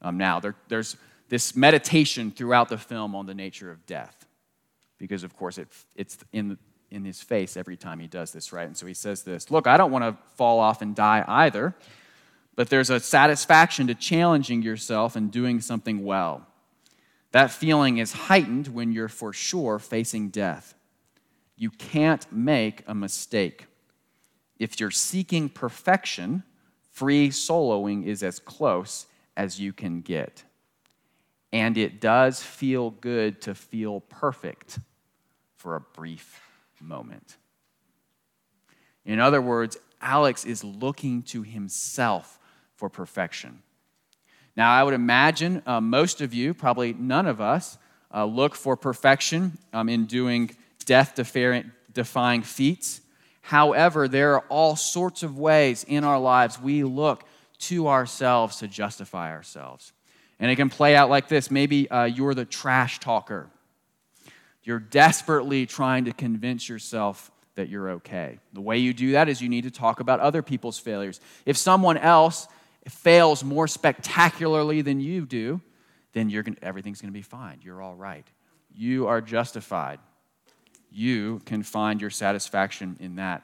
um, 0.00 0.16
now. 0.16 0.38
There, 0.38 0.54
there's 0.68 0.96
this 1.28 1.56
meditation 1.56 2.30
throughout 2.30 2.68
the 2.68 2.78
film 2.78 3.16
on 3.16 3.26
the 3.26 3.34
nature 3.34 3.72
of 3.72 3.84
death, 3.84 4.24
because, 4.98 5.24
of 5.24 5.36
course, 5.36 5.58
it, 5.58 5.66
it's 5.96 6.18
in, 6.32 6.56
in 6.92 7.04
his 7.04 7.20
face 7.20 7.56
every 7.56 7.76
time 7.76 7.98
he 7.98 8.06
does 8.06 8.30
this, 8.30 8.52
right? 8.52 8.68
And 8.68 8.76
so 8.76 8.86
he 8.86 8.94
says 8.94 9.24
this 9.24 9.50
Look, 9.50 9.66
I 9.66 9.76
don't 9.76 9.90
want 9.90 10.04
to 10.04 10.16
fall 10.36 10.60
off 10.60 10.82
and 10.82 10.94
die 10.94 11.24
either, 11.26 11.74
but 12.54 12.68
there's 12.68 12.90
a 12.90 13.00
satisfaction 13.00 13.88
to 13.88 13.94
challenging 13.96 14.62
yourself 14.62 15.16
and 15.16 15.32
doing 15.32 15.60
something 15.60 16.04
well. 16.04 16.46
That 17.32 17.50
feeling 17.50 17.98
is 17.98 18.12
heightened 18.12 18.68
when 18.68 18.92
you're 18.92 19.08
for 19.08 19.32
sure 19.32 19.78
facing 19.78 20.28
death. 20.28 20.74
You 21.56 21.70
can't 21.70 22.30
make 22.30 22.82
a 22.86 22.94
mistake. 22.94 23.66
If 24.58 24.78
you're 24.78 24.90
seeking 24.90 25.48
perfection, 25.48 26.44
free 26.92 27.30
soloing 27.30 28.04
is 28.04 28.22
as 28.22 28.38
close 28.38 29.06
as 29.36 29.58
you 29.58 29.72
can 29.72 30.02
get. 30.02 30.44
And 31.52 31.76
it 31.76 32.00
does 32.00 32.42
feel 32.42 32.90
good 32.90 33.40
to 33.42 33.54
feel 33.54 34.00
perfect 34.00 34.78
for 35.56 35.74
a 35.74 35.80
brief 35.80 36.40
moment. 36.80 37.36
In 39.04 39.20
other 39.20 39.40
words, 39.40 39.76
Alex 40.00 40.44
is 40.44 40.64
looking 40.64 41.22
to 41.22 41.42
himself 41.42 42.38
for 42.74 42.88
perfection. 42.88 43.62
Now, 44.56 44.72
I 44.72 44.82
would 44.82 44.94
imagine 44.94 45.62
uh, 45.66 45.80
most 45.80 46.20
of 46.20 46.34
you, 46.34 46.52
probably 46.52 46.92
none 46.92 47.26
of 47.26 47.40
us, 47.40 47.78
uh, 48.14 48.24
look 48.26 48.54
for 48.54 48.76
perfection 48.76 49.56
um, 49.72 49.88
in 49.88 50.06
doing 50.06 50.54
death 50.84 51.14
defying 51.14 52.42
feats. 52.42 53.00
However, 53.40 54.08
there 54.08 54.34
are 54.34 54.44
all 54.48 54.76
sorts 54.76 55.22
of 55.22 55.38
ways 55.38 55.84
in 55.84 56.04
our 56.04 56.18
lives 56.18 56.60
we 56.60 56.84
look 56.84 57.24
to 57.60 57.88
ourselves 57.88 58.56
to 58.58 58.68
justify 58.68 59.30
ourselves. 59.30 59.92
And 60.38 60.50
it 60.50 60.56
can 60.56 60.68
play 60.68 60.96
out 60.96 61.08
like 61.08 61.28
this 61.28 61.50
maybe 61.50 61.90
uh, 61.90 62.04
you're 62.04 62.34
the 62.34 62.44
trash 62.44 62.98
talker. 62.98 63.48
You're 64.64 64.80
desperately 64.80 65.66
trying 65.66 66.04
to 66.04 66.12
convince 66.12 66.68
yourself 66.68 67.30
that 67.54 67.68
you're 67.68 67.90
okay. 67.90 68.38
The 68.52 68.60
way 68.60 68.78
you 68.78 68.92
do 68.92 69.12
that 69.12 69.28
is 69.28 69.40
you 69.40 69.48
need 69.48 69.64
to 69.64 69.70
talk 69.70 70.00
about 70.00 70.20
other 70.20 70.42
people's 70.42 70.78
failures. 70.78 71.20
If 71.46 71.56
someone 71.56 71.98
else 71.98 72.48
fails 72.88 73.44
more 73.44 73.68
spectacularly 73.68 74.82
than 74.82 75.00
you 75.00 75.26
do, 75.26 75.60
then 76.12 76.30
you're 76.30 76.42
gonna, 76.42 76.56
everything's 76.62 77.00
going 77.00 77.12
to 77.12 77.18
be 77.18 77.22
fine. 77.22 77.60
You're 77.62 77.80
all 77.80 77.94
right. 77.94 78.26
You 78.74 79.06
are 79.06 79.20
justified 79.20 79.98
you 80.94 81.40
can 81.46 81.62
find 81.62 82.00
your 82.00 82.10
satisfaction 82.10 82.96
in 83.00 83.16
that. 83.16 83.42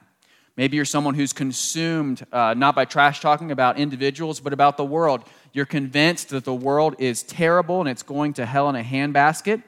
Maybe 0.57 0.77
you're 0.77 0.85
someone 0.85 1.15
who's 1.15 1.33
consumed 1.33 2.27
uh, 2.33 2.55
not 2.57 2.75
by 2.75 2.85
trash 2.85 3.21
talking 3.21 3.53
about 3.53 3.79
individuals, 3.79 4.41
but 4.41 4.53
about 4.53 4.77
the 4.77 4.85
world. 4.85 5.25
You're 5.53 5.67
convinced 5.67 6.31
that 6.31 6.45
the 6.45 6.55
world 6.55 6.97
is 6.99 7.23
terrible 7.23 7.81
and 7.81 7.89
it's 7.89 8.03
going 8.03 8.35
to 8.35 8.47
hell 8.47 8.69
in 8.69 8.77
a 8.77 8.83
handbasket. 8.83 9.63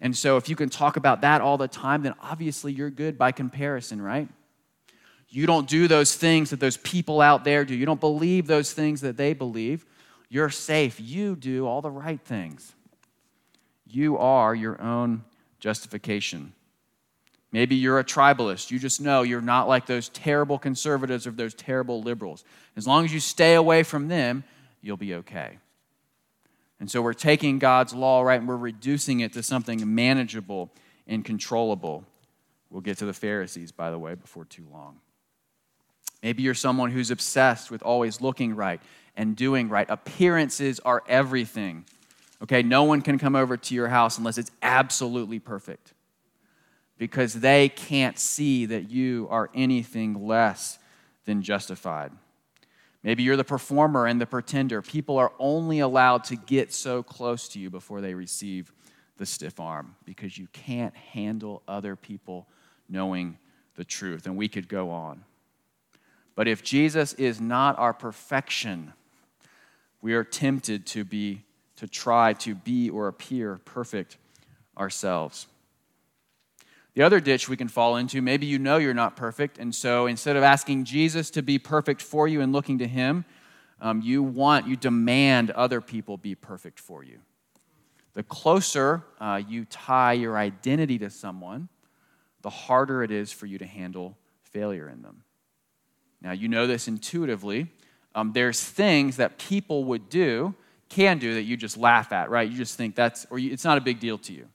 And 0.00 0.16
so, 0.16 0.38
if 0.38 0.48
you 0.48 0.56
can 0.56 0.70
talk 0.70 0.96
about 0.96 1.20
that 1.20 1.42
all 1.42 1.58
the 1.58 1.68
time, 1.68 2.02
then 2.02 2.14
obviously 2.22 2.72
you're 2.72 2.90
good 2.90 3.18
by 3.18 3.32
comparison, 3.32 4.00
right? 4.00 4.28
You 5.30 5.46
don't 5.46 5.68
do 5.68 5.86
those 5.86 6.14
things 6.16 6.50
that 6.50 6.60
those 6.60 6.76
people 6.76 7.20
out 7.20 7.44
there 7.44 7.64
do. 7.64 7.74
You 7.74 7.86
don't 7.86 8.00
believe 8.00 8.46
those 8.46 8.72
things 8.72 9.00
that 9.02 9.16
they 9.16 9.32
believe. 9.32 9.86
You're 10.28 10.50
safe. 10.50 11.00
You 11.00 11.36
do 11.36 11.66
all 11.66 11.80
the 11.80 11.90
right 11.90 12.20
things. 12.20 12.74
You 13.86 14.18
are 14.18 14.54
your 14.54 14.80
own 14.82 15.24
justification. 15.60 16.52
Maybe 17.52 17.76
you're 17.76 17.98
a 17.98 18.04
tribalist. 18.04 18.70
You 18.70 18.78
just 18.78 19.00
know 19.00 19.22
you're 19.22 19.40
not 19.40 19.68
like 19.68 19.86
those 19.86 20.08
terrible 20.08 20.58
conservatives 20.58 21.26
or 21.26 21.30
those 21.30 21.54
terrible 21.54 22.02
liberals. 22.02 22.44
As 22.76 22.86
long 22.86 23.04
as 23.04 23.12
you 23.12 23.20
stay 23.20 23.54
away 23.54 23.82
from 23.82 24.08
them, 24.08 24.44
you'll 24.82 24.96
be 24.96 25.14
okay. 25.14 25.58
And 26.78 26.90
so 26.90 27.02
we're 27.02 27.12
taking 27.12 27.58
God's 27.58 27.92
law, 27.92 28.22
right, 28.22 28.40
and 28.40 28.48
we're 28.48 28.56
reducing 28.56 29.20
it 29.20 29.32
to 29.34 29.42
something 29.42 29.94
manageable 29.94 30.72
and 31.06 31.24
controllable. 31.24 32.04
We'll 32.70 32.80
get 32.80 32.98
to 32.98 33.06
the 33.06 33.12
Pharisees, 33.12 33.70
by 33.72 33.90
the 33.90 33.98
way, 33.98 34.14
before 34.14 34.44
too 34.44 34.66
long. 34.72 35.00
Maybe 36.22 36.42
you're 36.42 36.54
someone 36.54 36.90
who's 36.90 37.10
obsessed 37.10 37.70
with 37.70 37.82
always 37.82 38.20
looking 38.20 38.54
right 38.54 38.80
and 39.16 39.36
doing 39.36 39.68
right. 39.68 39.86
Appearances 39.88 40.80
are 40.80 41.02
everything. 41.08 41.84
Okay, 42.42 42.62
no 42.62 42.84
one 42.84 43.02
can 43.02 43.18
come 43.18 43.36
over 43.36 43.56
to 43.56 43.74
your 43.74 43.88
house 43.88 44.18
unless 44.18 44.38
it's 44.38 44.50
absolutely 44.62 45.38
perfect 45.38 45.92
because 46.98 47.34
they 47.34 47.68
can't 47.68 48.18
see 48.18 48.66
that 48.66 48.90
you 48.90 49.26
are 49.30 49.50
anything 49.54 50.26
less 50.26 50.78
than 51.24 51.42
justified. 51.42 52.12
Maybe 53.02 53.22
you're 53.22 53.36
the 53.36 53.44
performer 53.44 54.06
and 54.06 54.20
the 54.20 54.26
pretender. 54.26 54.82
People 54.82 55.16
are 55.16 55.32
only 55.38 55.78
allowed 55.78 56.24
to 56.24 56.36
get 56.36 56.72
so 56.72 57.02
close 57.02 57.48
to 57.50 57.58
you 57.58 57.70
before 57.70 58.02
they 58.02 58.12
receive 58.12 58.72
the 59.16 59.24
stiff 59.24 59.58
arm 59.58 59.96
because 60.04 60.36
you 60.36 60.48
can't 60.52 60.94
handle 60.94 61.62
other 61.66 61.96
people 61.96 62.46
knowing 62.88 63.38
the 63.76 63.84
truth. 63.84 64.26
And 64.26 64.36
we 64.36 64.48
could 64.48 64.68
go 64.68 64.90
on. 64.90 65.24
But 66.34 66.48
if 66.48 66.62
Jesus 66.62 67.12
is 67.14 67.40
not 67.40 67.78
our 67.78 67.92
perfection, 67.92 68.92
we 70.00 70.14
are 70.14 70.24
tempted 70.24 70.86
to 70.86 71.04
be 71.04 71.44
to 71.76 71.88
try 71.88 72.34
to 72.34 72.54
be 72.54 72.90
or 72.90 73.08
appear 73.08 73.58
perfect 73.64 74.18
ourselves. 74.76 75.46
The 76.92 77.02
other 77.02 77.20
ditch 77.20 77.48
we 77.48 77.56
can 77.56 77.68
fall 77.68 77.96
into, 77.96 78.20
maybe 78.20 78.44
you 78.44 78.58
know 78.58 78.76
you're 78.76 78.92
not 78.92 79.16
perfect, 79.16 79.58
and 79.58 79.74
so 79.74 80.06
instead 80.06 80.36
of 80.36 80.42
asking 80.42 80.84
Jesus 80.84 81.30
to 81.30 81.42
be 81.42 81.58
perfect 81.58 82.02
for 82.02 82.28
you 82.28 82.42
and 82.42 82.52
looking 82.52 82.78
to 82.78 82.86
Him, 82.86 83.24
um, 83.80 84.02
you 84.02 84.22
want, 84.22 84.66
you 84.66 84.76
demand 84.76 85.50
other 85.52 85.80
people 85.80 86.18
be 86.18 86.34
perfect 86.34 86.78
for 86.78 87.02
you. 87.02 87.20
The 88.12 88.24
closer 88.24 89.04
uh, 89.18 89.40
you 89.48 89.64
tie 89.64 90.12
your 90.12 90.36
identity 90.36 90.98
to 90.98 91.08
someone, 91.08 91.68
the 92.42 92.50
harder 92.50 93.02
it 93.02 93.10
is 93.10 93.32
for 93.32 93.46
you 93.46 93.56
to 93.56 93.66
handle 93.66 94.18
failure 94.42 94.88
in 94.88 95.00
them. 95.00 95.22
Now, 96.22 96.32
you 96.32 96.48
know 96.48 96.66
this 96.66 96.88
intuitively. 96.88 97.68
Um, 98.14 98.32
there's 98.32 98.62
things 98.62 99.16
that 99.16 99.38
people 99.38 99.84
would 99.84 100.08
do, 100.08 100.54
can 100.88 101.18
do, 101.18 101.34
that 101.34 101.42
you 101.42 101.56
just 101.56 101.76
laugh 101.76 102.12
at, 102.12 102.30
right? 102.30 102.50
You 102.50 102.56
just 102.56 102.76
think 102.76 102.94
that's, 102.94 103.26
or 103.30 103.38
you, 103.38 103.52
it's 103.52 103.64
not 103.64 103.78
a 103.78 103.80
big 103.80 104.00
deal 104.00 104.18
to 104.18 104.32
you. 104.32 104.46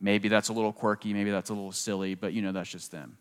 Maybe 0.00 0.28
that's 0.28 0.48
a 0.48 0.52
little 0.52 0.72
quirky, 0.72 1.12
maybe 1.12 1.30
that's 1.30 1.50
a 1.50 1.54
little 1.54 1.72
silly, 1.72 2.14
but 2.14 2.32
you 2.32 2.42
know, 2.42 2.52
that's 2.52 2.70
just 2.70 2.92
them. 2.92 3.16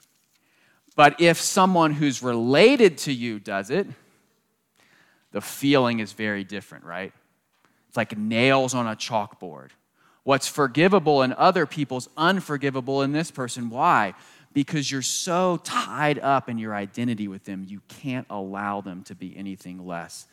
But 0.96 1.22
if 1.22 1.40
someone 1.40 1.92
who's 1.94 2.22
related 2.22 2.98
to 3.00 3.14
you 3.14 3.40
does 3.40 3.70
it, 3.70 3.88
the 5.32 5.42
feeling 5.42 6.00
is 6.00 6.14
very 6.14 6.44
different, 6.44 6.86
right? 6.86 7.14
It's 7.88 7.98
like 7.98 8.18
nails 8.18 8.74
on 8.74 8.88
a 8.88 8.96
chalkboard. 8.96 9.70
What's 10.24 10.48
forgivable 10.48 11.24
in 11.24 11.34
other 11.34 11.66
people's 11.66 12.10
unforgivable 12.18 13.02
in 13.02 13.12
this 13.12 13.32
person. 13.32 13.70
Why? 13.70 14.14
Because 14.58 14.92
you're 14.92 15.04
so 15.04 15.58
tied 15.64 16.18
up 16.18 16.50
in 16.50 16.58
your 16.58 16.74
identity 16.74 17.28
with 17.28 17.44
them, 17.44 17.64
you 17.68 17.80
can't 17.88 18.26
allow 18.28 18.82
them 18.82 19.04
to 19.04 19.14
be 19.14 19.38
anything 19.38 19.86
less 19.86 20.26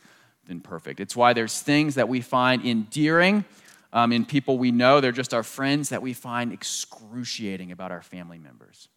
than 0.47 0.61
perfect. 0.61 0.99
It's 0.99 1.15
why 1.15 1.33
there's 1.33 1.61
things 1.61 1.93
that 1.93 2.09
we 2.09 2.21
find 2.21 2.65
endearing 2.65 3.45
um, 3.93 4.11
in 4.11 4.25
people 4.25 4.57
we 4.57 4.71
know. 4.71 4.99
They're 4.99 5.11
just 5.11 5.35
our 5.35 5.43
friends 5.43 5.89
that 5.89 6.01
we 6.01 6.13
find 6.13 6.51
excruciating 6.51 7.71
about 7.71 7.91
our 7.91 8.01
family 8.01 8.39
members. 8.39 8.87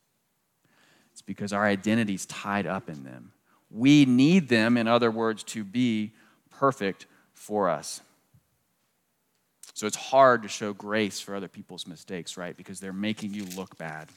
It's 1.13 1.21
because 1.21 1.53
our 1.53 1.67
identity's 1.67 2.25
tied 2.25 2.67
up 2.67 2.89
in 2.89 3.05
them. 3.05 3.33
We 3.71 4.07
need 4.07 4.49
them, 4.49 4.79
in 4.79 4.89
other 4.89 5.11
words, 5.11 5.43
to 5.45 5.63
be 5.63 6.15
perfect 6.49 7.05
for 7.35 7.69
us. 7.69 8.01
So 9.75 9.87
it's 9.87 9.95
hard 9.95 10.45
to 10.45 10.49
show 10.49 10.73
grace 10.73 11.21
for 11.21 11.35
other 11.35 11.49
people's 11.49 11.87
mistakes, 11.87 12.39
right? 12.39 12.57
Because 12.57 12.81
they're 12.81 12.95
making 12.95 13.35
you 13.35 13.45
look 13.55 13.77
bad. 13.77 14.09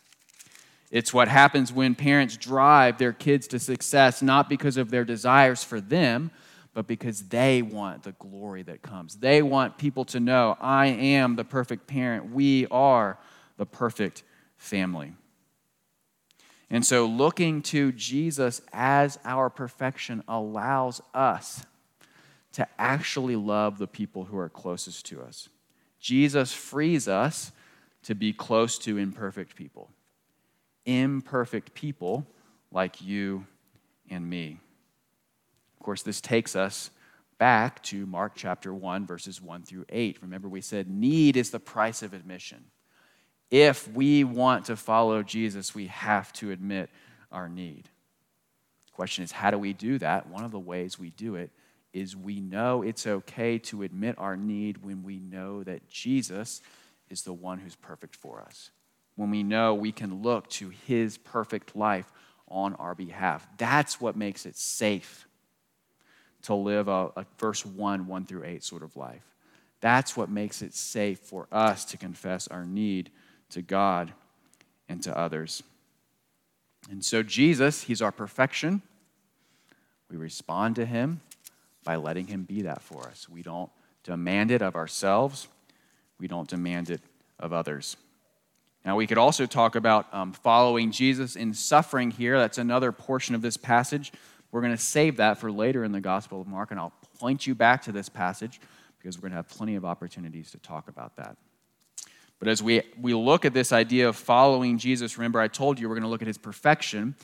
It's 0.92 1.14
what 1.14 1.30
happens 1.30 1.72
when 1.72 1.96
parents 1.96 2.36
drive 2.36 2.98
their 2.98 3.14
kids 3.14 3.48
to 3.48 3.60
success, 3.60 4.22
not 4.22 4.50
because 4.50 4.76
of 4.76 4.92
their 4.92 5.06
desires 5.06 5.64
for 5.64 5.80
them, 5.80 6.32
but 6.74 6.86
because 6.86 7.24
they 7.24 7.62
want 7.62 8.04
the 8.04 8.12
glory 8.14 8.64
that 8.64 8.82
comes. 8.82 9.16
They 9.16 9.42
want 9.42 9.78
people 9.78 10.04
to 10.06 10.20
know, 10.20 10.58
I 10.60 10.88
am 10.88 11.38
the 11.38 11.46
perfect 11.46 11.88
parent. 11.88 12.32
We 12.32 12.68
are 12.68 13.18
the 13.58 13.66
perfect 13.66 14.24
family. 14.58 15.14
And 16.70 16.86
so, 16.86 17.06
looking 17.06 17.62
to 17.64 17.92
Jesus 17.92 18.62
as 18.72 19.20
our 19.26 19.50
perfection 19.50 20.24
allows 20.28 21.02
us 21.14 21.66
to 22.54 22.68
actually 22.78 23.36
love 23.36 23.78
the 23.78 23.88
people 23.88 24.26
who 24.26 24.38
are 24.38 24.50
closest 24.50 25.06
to 25.08 25.22
us. 25.22 25.50
Jesus 26.00 26.54
frees 26.54 27.08
us 27.08 27.52
to 28.04 28.16
be 28.16 28.34
close 28.34 28.78
to 28.80 28.98
imperfect 28.98 29.56
people. 29.56 29.90
Imperfect 30.86 31.74
people 31.74 32.26
like 32.72 33.02
you 33.02 33.46
and 34.10 34.30
me. 34.30 34.60
Of 35.80 35.86
course, 35.86 36.04
this 36.04 36.22
takes 36.22 36.56
us 36.56 36.92
back 37.38 37.82
to 37.84 38.06
Mark 38.06 38.34
chapter 38.36 38.74
1, 38.74 39.08
verses 39.08 39.42
1 39.42 39.64
through 39.64 39.86
8. 39.90 40.20
Remember, 40.22 40.48
we 40.48 40.62
said 40.62 40.90
need 40.90 41.38
is 41.38 41.50
the 41.50 41.60
price 41.60 42.04
of 42.04 42.14
admission. 42.14 42.66
If 43.50 43.88
we 43.88 44.24
want 44.24 44.66
to 44.66 44.76
follow 44.76 45.24
Jesus, 45.24 45.74
we 45.74 45.88
have 45.88 46.32
to 46.34 46.52
admit 46.52 46.90
our 47.32 47.50
need. 47.50 47.90
The 48.86 48.92
question 48.94 49.24
is, 49.24 49.32
how 49.32 49.52
do 49.52 49.58
we 49.58 49.74
do 49.74 49.98
that? 49.98 50.28
One 50.28 50.44
of 50.44 50.52
the 50.52 50.60
ways 50.60 51.00
we 51.00 51.10
do 51.10 51.36
it 51.36 51.50
is 51.94 52.16
we 52.16 52.40
know 52.40 52.82
it's 52.82 53.08
okay 53.08 53.58
to 53.58 53.84
admit 53.84 54.16
our 54.18 54.38
need 54.38 54.84
when 54.84 55.04
we 55.04 55.20
know 55.20 55.64
that 55.64 55.90
Jesus 55.90 56.62
is 57.10 57.24
the 57.24 57.34
one 57.34 57.60
who's 57.60 57.76
perfect 57.76 58.16
for 58.16 58.42
us. 58.42 58.72
When 59.22 59.30
we 59.30 59.44
know 59.44 59.76
we 59.76 59.92
can 59.92 60.24
look 60.24 60.50
to 60.50 60.70
his 60.70 61.20
perfect 61.20 61.76
life 61.76 62.12
on 62.48 62.74
our 62.78 62.96
behalf. 62.96 63.48
That's 63.60 64.02
what 64.02 64.16
makes 64.16 64.48
it 64.48 64.56
safe 64.58 65.28
to 66.42 66.56
live 66.56 66.88
a, 66.88 67.12
a, 67.16 67.26
verse 67.38 67.64
1, 67.64 68.08
1 68.08 68.26
through 68.26 68.46
8 68.46 68.64
sort 68.64 68.82
of 68.82 68.98
life. 68.98 69.22
That's 69.80 70.18
what 70.18 70.32
makes 70.32 70.64
it 70.64 70.74
safe 70.74 71.20
for 71.20 71.48
us 71.52 71.86
to 71.86 71.98
confess 71.98 72.48
our 72.48 72.66
need 72.66 73.12
to 73.52 73.62
God 73.62 74.12
and 74.90 75.04
to 75.04 75.16
others. 75.16 75.62
And 76.90 77.06
so, 77.06 77.22
Jesus, 77.22 77.84
He's 77.84 78.02
our 78.02 78.12
perfection. 78.12 78.82
We 80.10 80.18
respond 80.18 80.78
to 80.78 80.86
Him 80.88 81.22
by 81.84 81.98
letting 81.98 82.26
Him 82.26 82.42
be 82.42 82.64
that 82.64 82.82
for 82.82 83.08
us. 83.08 83.30
We 83.30 83.44
don't 83.44 83.70
demand 84.04 84.50
it 84.50 84.64
of 84.64 84.76
ourselves, 84.76 85.48
we 86.18 86.28
don't 86.28 86.50
demand 86.50 86.90
it 86.90 87.02
of 87.38 87.54
others. 87.54 87.98
Now, 88.84 88.96
we 88.96 89.06
could 89.06 89.20
also 89.20 89.46
talk 89.46 89.76
about 89.76 90.12
um, 90.12 90.34
following 90.34 90.92
Jesus 90.92 91.36
in 91.36 91.54
suffering 91.54 92.10
here. 92.10 92.40
That's 92.40 92.58
another 92.58 92.92
portion 92.92 93.36
of 93.36 93.42
this 93.42 93.56
passage. 93.56 94.12
We're 94.52 94.62
going 94.62 94.76
to 94.76 94.82
save 94.82 95.18
that 95.18 95.38
for 95.38 95.52
later 95.52 95.84
in 95.84 95.92
the 95.92 96.02
Gospel 96.02 96.42
of 96.42 96.48
Mark, 96.48 96.72
and 96.72 96.80
I'll 96.80 96.94
point 97.20 97.46
you 97.46 97.54
back 97.54 97.84
to 97.84 97.92
this 97.92 98.10
passage 98.10 98.60
because 98.98 99.18
we're 99.18 99.30
going 99.30 99.32
to 99.32 99.38
have 99.38 99.50
plenty 99.50 99.76
of 99.76 99.86
opportunities 99.86 100.52
to 100.52 100.58
talk 100.58 100.90
about 100.90 101.16
that. 101.18 101.38
But 102.40 102.48
as 102.48 102.64
we, 102.64 102.82
we 103.00 103.14
look 103.14 103.46
at 103.46 103.54
this 103.54 103.72
idea 103.72 104.10
of 104.10 104.16
following 104.16 104.80
Jesus, 104.80 105.18
remember 105.18 105.40
I 105.40 105.48
told 105.48 105.80
you 105.80 105.88
we're 105.88 105.96
going 105.96 106.04
to 106.04 106.10
look 106.10 106.24
at 106.24 106.28
his 106.28 106.40
perfection 106.40 107.16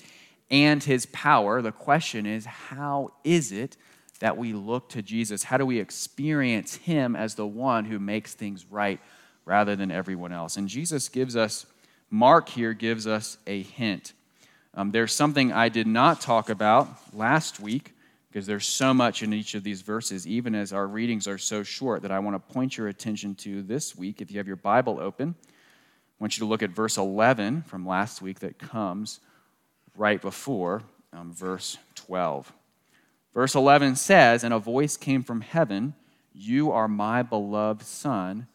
and 0.51 0.83
his 0.83 1.07
power. 1.07 1.61
The 1.63 1.71
question 1.71 2.27
is, 2.27 2.45
how 2.45 3.09
is 3.23 3.51
it 3.51 3.77
that 4.19 4.37
we 4.37 4.53
look 4.53 4.89
to 4.89 5.01
Jesus? 5.01 5.43
How 5.43 5.57
do 5.57 5.65
we 5.65 5.79
experience 5.79 6.75
him 6.75 7.15
as 7.15 7.33
the 7.33 7.47
one 7.47 7.85
who 7.85 7.97
makes 7.97 8.35
things 8.35 8.65
right 8.69 8.99
rather 9.47 9.75
than 9.75 9.89
everyone 9.89 10.31
else? 10.31 10.57
And 10.57 10.67
Jesus 10.67 11.10
gives 11.10 11.36
us, 11.36 11.65
Mark 12.10 12.49
here 12.49 12.73
gives 12.73 13.07
us 13.07 13.38
a 13.47 13.63
hint. 13.63 14.13
Um, 14.73 14.91
there's 14.91 15.13
something 15.13 15.51
I 15.51 15.69
did 15.69 15.88
not 15.88 16.21
talk 16.21 16.49
about 16.49 16.88
last 17.13 17.60
week 17.60 17.93
because 18.29 18.45
there's 18.45 18.67
so 18.67 18.93
much 18.93 19.23
in 19.23 19.33
each 19.33 19.55
of 19.55 19.63
these 19.63 19.81
verses, 19.81 20.27
even 20.27 20.53
as 20.53 20.73
our 20.73 20.86
readings 20.86 21.27
are 21.27 21.39
so 21.39 21.63
short, 21.63 22.03
that 22.03 22.12
I 22.12 22.19
want 22.19 22.36
to 22.36 22.53
point 22.53 22.77
your 22.77 22.89
attention 22.89 23.33
to 23.36 23.63
this 23.63 23.95
week. 23.95 24.21
If 24.21 24.29
you 24.29 24.38
have 24.38 24.45
your 24.45 24.57
Bible 24.57 24.99
open, 24.99 25.33
I 25.39 25.43
want 26.19 26.38
you 26.38 26.41
to 26.41 26.49
look 26.49 26.62
at 26.62 26.69
verse 26.69 26.97
11 26.97 27.63
from 27.63 27.88
last 27.88 28.21
week 28.21 28.41
that 28.41 28.60
comes 28.60 29.21
right 29.95 30.21
before 30.21 30.83
um, 31.13 31.33
verse 31.33 31.77
12. 31.95 32.51
Verse 33.33 33.55
11 33.55 33.95
says, 33.95 34.43
And 34.43 34.53
a 34.53 34.60
voice 34.60 34.97
came 34.97 35.23
from 35.23 35.41
heaven, 35.41 35.93
You 36.33 36.71
are 36.71 36.88
my 36.88 37.23
beloved 37.23 37.83
Son, 37.83 38.47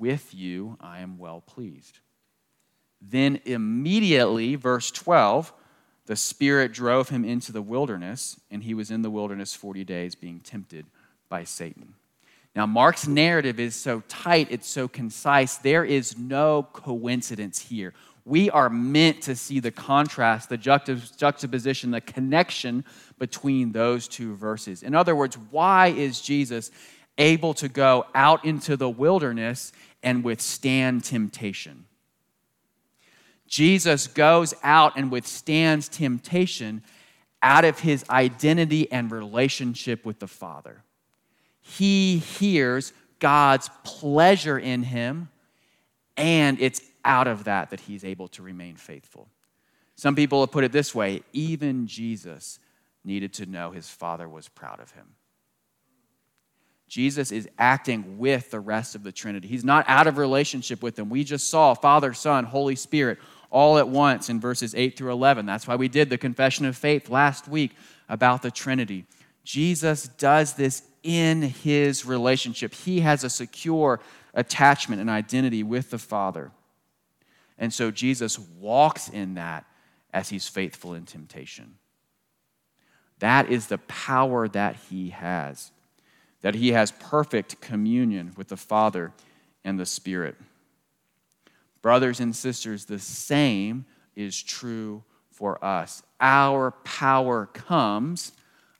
with 0.00 0.34
you 0.34 0.76
I 0.80 0.98
am 1.00 1.18
well 1.18 1.42
pleased. 1.42 2.00
Then 3.00 3.40
immediately, 3.44 4.56
verse 4.56 4.90
12, 4.90 5.52
the 6.06 6.16
Spirit 6.16 6.72
drove 6.72 7.10
him 7.10 7.24
into 7.24 7.52
the 7.52 7.62
wilderness, 7.62 8.40
and 8.50 8.64
he 8.64 8.74
was 8.74 8.90
in 8.90 9.02
the 9.02 9.10
wilderness 9.10 9.54
40 9.54 9.84
days 9.84 10.14
being 10.14 10.40
tempted 10.40 10.86
by 11.28 11.44
Satan. 11.44 11.94
Now, 12.56 12.66
Mark's 12.66 13.06
narrative 13.06 13.60
is 13.60 13.76
so 13.76 14.02
tight, 14.08 14.48
it's 14.50 14.68
so 14.68 14.88
concise. 14.88 15.56
There 15.58 15.84
is 15.84 16.18
no 16.18 16.66
coincidence 16.72 17.60
here. 17.60 17.94
We 18.24 18.50
are 18.50 18.68
meant 18.68 19.22
to 19.22 19.36
see 19.36 19.60
the 19.60 19.70
contrast, 19.70 20.48
the 20.48 20.58
juxtaposition, 20.58 21.92
the 21.92 22.00
connection 22.00 22.84
between 23.18 23.72
those 23.72 24.08
two 24.08 24.34
verses. 24.34 24.82
In 24.82 24.94
other 24.94 25.14
words, 25.14 25.38
why 25.50 25.88
is 25.88 26.20
Jesus 26.20 26.70
able 27.18 27.54
to 27.54 27.68
go 27.68 28.06
out 28.14 28.44
into 28.44 28.76
the 28.76 28.90
wilderness 28.90 29.72
and 30.02 30.24
withstand 30.24 31.04
temptation? 31.04 31.86
Jesus 33.46 34.06
goes 34.06 34.54
out 34.62 34.96
and 34.96 35.10
withstands 35.10 35.88
temptation 35.88 36.82
out 37.42 37.64
of 37.64 37.80
his 37.80 38.04
identity 38.08 38.90
and 38.92 39.10
relationship 39.10 40.04
with 40.04 40.20
the 40.20 40.28
Father. 40.28 40.82
He 41.60 42.18
hears 42.18 42.92
God's 43.18 43.68
pleasure 43.82 44.58
in 44.58 44.82
him, 44.82 45.28
and 46.16 46.60
it's 46.60 46.80
out 47.04 47.26
of 47.26 47.44
that 47.44 47.70
that 47.70 47.80
he's 47.80 48.04
able 48.04 48.28
to 48.28 48.42
remain 48.42 48.76
faithful. 48.76 49.28
Some 49.96 50.14
people 50.14 50.40
have 50.40 50.52
put 50.52 50.64
it 50.64 50.72
this 50.72 50.94
way 50.94 51.22
even 51.32 51.86
Jesus 51.86 52.58
needed 53.04 53.32
to 53.34 53.46
know 53.46 53.70
his 53.70 53.88
Father 53.88 54.28
was 54.28 54.48
proud 54.48 54.80
of 54.80 54.92
him. 54.92 55.08
Jesus 56.90 57.30
is 57.30 57.48
acting 57.56 58.18
with 58.18 58.50
the 58.50 58.58
rest 58.58 58.96
of 58.96 59.04
the 59.04 59.12
Trinity. 59.12 59.46
He's 59.46 59.64
not 59.64 59.84
out 59.88 60.08
of 60.08 60.18
relationship 60.18 60.82
with 60.82 60.96
them. 60.96 61.08
We 61.08 61.22
just 61.22 61.48
saw 61.48 61.72
Father, 61.72 62.12
Son, 62.12 62.42
Holy 62.42 62.74
Spirit 62.74 63.18
all 63.48 63.78
at 63.78 63.88
once 63.88 64.28
in 64.28 64.40
verses 64.40 64.74
8 64.74 64.98
through 64.98 65.12
11. 65.12 65.46
That's 65.46 65.68
why 65.68 65.76
we 65.76 65.86
did 65.86 66.10
the 66.10 66.18
confession 66.18 66.66
of 66.66 66.76
faith 66.76 67.08
last 67.08 67.46
week 67.46 67.76
about 68.08 68.42
the 68.42 68.50
Trinity. 68.50 69.06
Jesus 69.44 70.08
does 70.08 70.54
this 70.54 70.82
in 71.04 71.42
his 71.42 72.04
relationship. 72.04 72.74
He 72.74 73.00
has 73.00 73.22
a 73.22 73.30
secure 73.30 74.00
attachment 74.34 75.00
and 75.00 75.08
identity 75.08 75.62
with 75.62 75.90
the 75.90 75.98
Father. 75.98 76.50
And 77.56 77.72
so 77.72 77.92
Jesus 77.92 78.36
walks 78.58 79.08
in 79.08 79.34
that 79.34 79.64
as 80.12 80.28
he's 80.28 80.48
faithful 80.48 80.94
in 80.94 81.04
temptation. 81.04 81.76
That 83.20 83.48
is 83.48 83.68
the 83.68 83.78
power 83.78 84.48
that 84.48 84.74
he 84.90 85.10
has, 85.10 85.70
that 86.42 86.54
he 86.54 86.72
has 86.72 86.92
perfect 86.92 87.60
communion 87.60 88.32
with 88.36 88.48
the 88.48 88.56
Father 88.56 89.12
and 89.64 89.78
the 89.78 89.86
Spirit. 89.86 90.36
Brothers 91.82 92.20
and 92.20 92.34
sisters, 92.34 92.84
the 92.84 92.98
same 92.98 93.84
is 94.14 94.42
true 94.42 95.02
for 95.30 95.62
us. 95.64 96.02
Our 96.20 96.72
power 96.84 97.46
comes, 97.46 98.32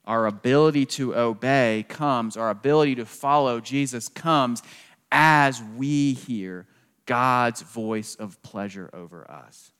our 0.05 0.27
ability 0.27 0.87
to 0.87 1.17
obey 1.17 1.87
comes, 1.89 2.37
our 2.37 2.51
ability 2.51 2.97
to 2.97 3.07
follow 3.07 3.61
Jesus 3.61 4.09
comes 4.09 4.63
as 5.11 5.63
we 5.77 6.13
hear 6.13 6.67
God's 7.07 7.63
voice 7.63 8.15
of 8.15 8.41
pleasure 8.43 8.91
over 8.93 9.29
us. 9.31 9.73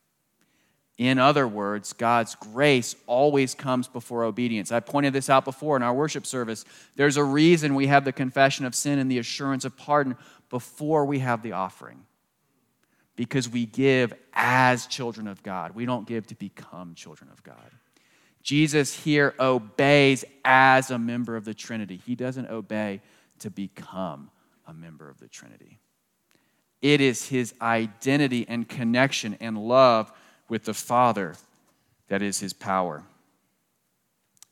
In 0.97 1.17
other 1.17 1.47
words, 1.47 1.93
God's 1.93 2.35
grace 2.35 2.95
always 3.07 3.55
comes 3.55 3.87
before 3.87 4.23
obedience. 4.23 4.71
I 4.71 4.81
pointed 4.81 5.13
this 5.13 5.29
out 5.29 5.45
before 5.45 5.75
in 5.75 5.83
our 5.83 5.93
worship 5.93 6.27
service. 6.27 6.63
There's 6.95 7.17
a 7.17 7.23
reason 7.23 7.73
we 7.75 7.87
have 7.87 8.05
the 8.05 8.11
confession 8.11 8.65
of 8.65 8.75
sin 8.75 8.99
and 8.99 9.09
the 9.09 9.17
assurance 9.17 9.65
of 9.65 9.75
pardon 9.77 10.15
before 10.49 11.05
we 11.05 11.19
have 11.19 11.41
the 11.41 11.53
offering 11.53 12.05
because 13.15 13.49
we 13.49 13.65
give 13.65 14.13
as 14.33 14.85
children 14.87 15.27
of 15.27 15.41
God. 15.43 15.75
We 15.75 15.85
don't 15.85 16.07
give 16.07 16.27
to 16.27 16.35
become 16.35 16.95
children 16.95 17.29
of 17.31 17.41
God. 17.43 17.71
Jesus 18.43 18.95
here 18.95 19.33
obeys 19.39 20.25
as 20.43 20.91
a 20.91 20.97
member 20.97 21.35
of 21.35 21.45
the 21.45 21.53
Trinity. 21.53 22.01
He 22.05 22.15
doesn't 22.15 22.49
obey 22.49 23.01
to 23.39 23.49
become 23.49 24.31
a 24.67 24.73
member 24.73 25.09
of 25.09 25.19
the 25.19 25.27
Trinity. 25.27 25.79
It 26.81 26.99
is 26.99 27.27
his 27.27 27.53
identity 27.61 28.45
and 28.47 28.67
connection 28.67 29.37
and 29.39 29.57
love 29.57 30.11
with 30.51 30.65
the 30.65 30.73
Father 30.73 31.33
that 32.09 32.21
is 32.21 32.41
his 32.41 32.51
power. 32.51 33.03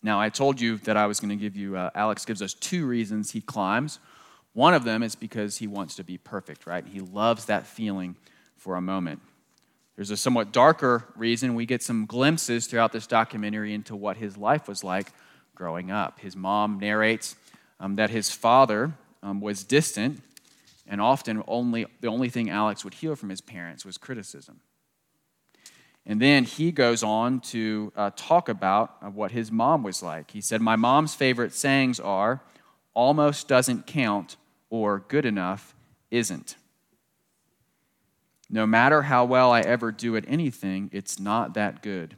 Now, 0.01 0.21
I 0.21 0.29
told 0.29 0.61
you 0.61 0.77
that 0.77 0.95
I 0.95 1.07
was 1.07 1.19
going 1.19 1.29
to 1.29 1.35
give 1.35 1.57
you, 1.57 1.75
uh, 1.75 1.89
Alex 1.93 2.23
gives 2.23 2.41
us 2.41 2.53
two 2.53 2.87
reasons 2.87 3.31
he 3.31 3.41
climbs. 3.41 3.99
One 4.53 4.73
of 4.73 4.85
them 4.85 5.03
is 5.03 5.15
because 5.15 5.57
he 5.57 5.67
wants 5.67 5.97
to 5.97 6.05
be 6.05 6.17
perfect, 6.17 6.65
right? 6.65 6.85
He 6.87 7.01
loves 7.01 7.45
that 7.45 7.67
feeling 7.67 8.15
for 8.55 8.77
a 8.77 8.81
moment. 8.81 9.19
There's 9.97 10.09
a 10.09 10.15
somewhat 10.15 10.53
darker 10.53 11.03
reason. 11.17 11.53
We 11.53 11.65
get 11.65 11.83
some 11.83 12.05
glimpses 12.05 12.67
throughout 12.67 12.93
this 12.93 13.05
documentary 13.05 13.73
into 13.73 13.93
what 13.93 14.15
his 14.15 14.37
life 14.37 14.69
was 14.69 14.85
like 14.85 15.11
growing 15.53 15.91
up. 15.91 16.21
His 16.21 16.33
mom 16.33 16.79
narrates 16.79 17.35
um, 17.77 17.97
that 17.97 18.09
his 18.09 18.31
father 18.31 18.93
um, 19.21 19.41
was 19.41 19.65
distant, 19.65 20.21
and 20.87 21.01
often 21.01 21.43
only, 21.45 21.87
the 21.99 22.07
only 22.07 22.29
thing 22.29 22.49
Alex 22.49 22.85
would 22.85 22.93
hear 22.93 23.17
from 23.17 23.27
his 23.27 23.41
parents 23.41 23.83
was 23.83 23.97
criticism. 23.97 24.61
And 26.09 26.19
then 26.19 26.43
he 26.43 26.71
goes 26.71 27.03
on 27.03 27.39
to 27.41 27.93
uh, 27.95 28.09
talk 28.15 28.49
about 28.49 28.95
uh, 28.99 29.11
what 29.11 29.29
his 29.29 29.51
mom 29.51 29.83
was 29.83 30.01
like. 30.01 30.31
He 30.31 30.41
said, 30.41 30.59
My 30.59 30.75
mom's 30.75 31.13
favorite 31.13 31.53
sayings 31.53 31.99
are 31.99 32.41
almost 32.95 33.47
doesn't 33.47 33.85
count 33.85 34.35
or 34.71 35.05
good 35.07 35.23
enough 35.23 35.75
isn't. 36.09 36.55
No 38.49 38.65
matter 38.65 39.03
how 39.03 39.23
well 39.23 39.51
I 39.51 39.61
ever 39.61 39.91
do 39.91 40.15
at 40.15 40.25
anything, 40.27 40.89
it's 40.91 41.19
not 41.19 41.53
that 41.53 41.83
good. 41.83 42.17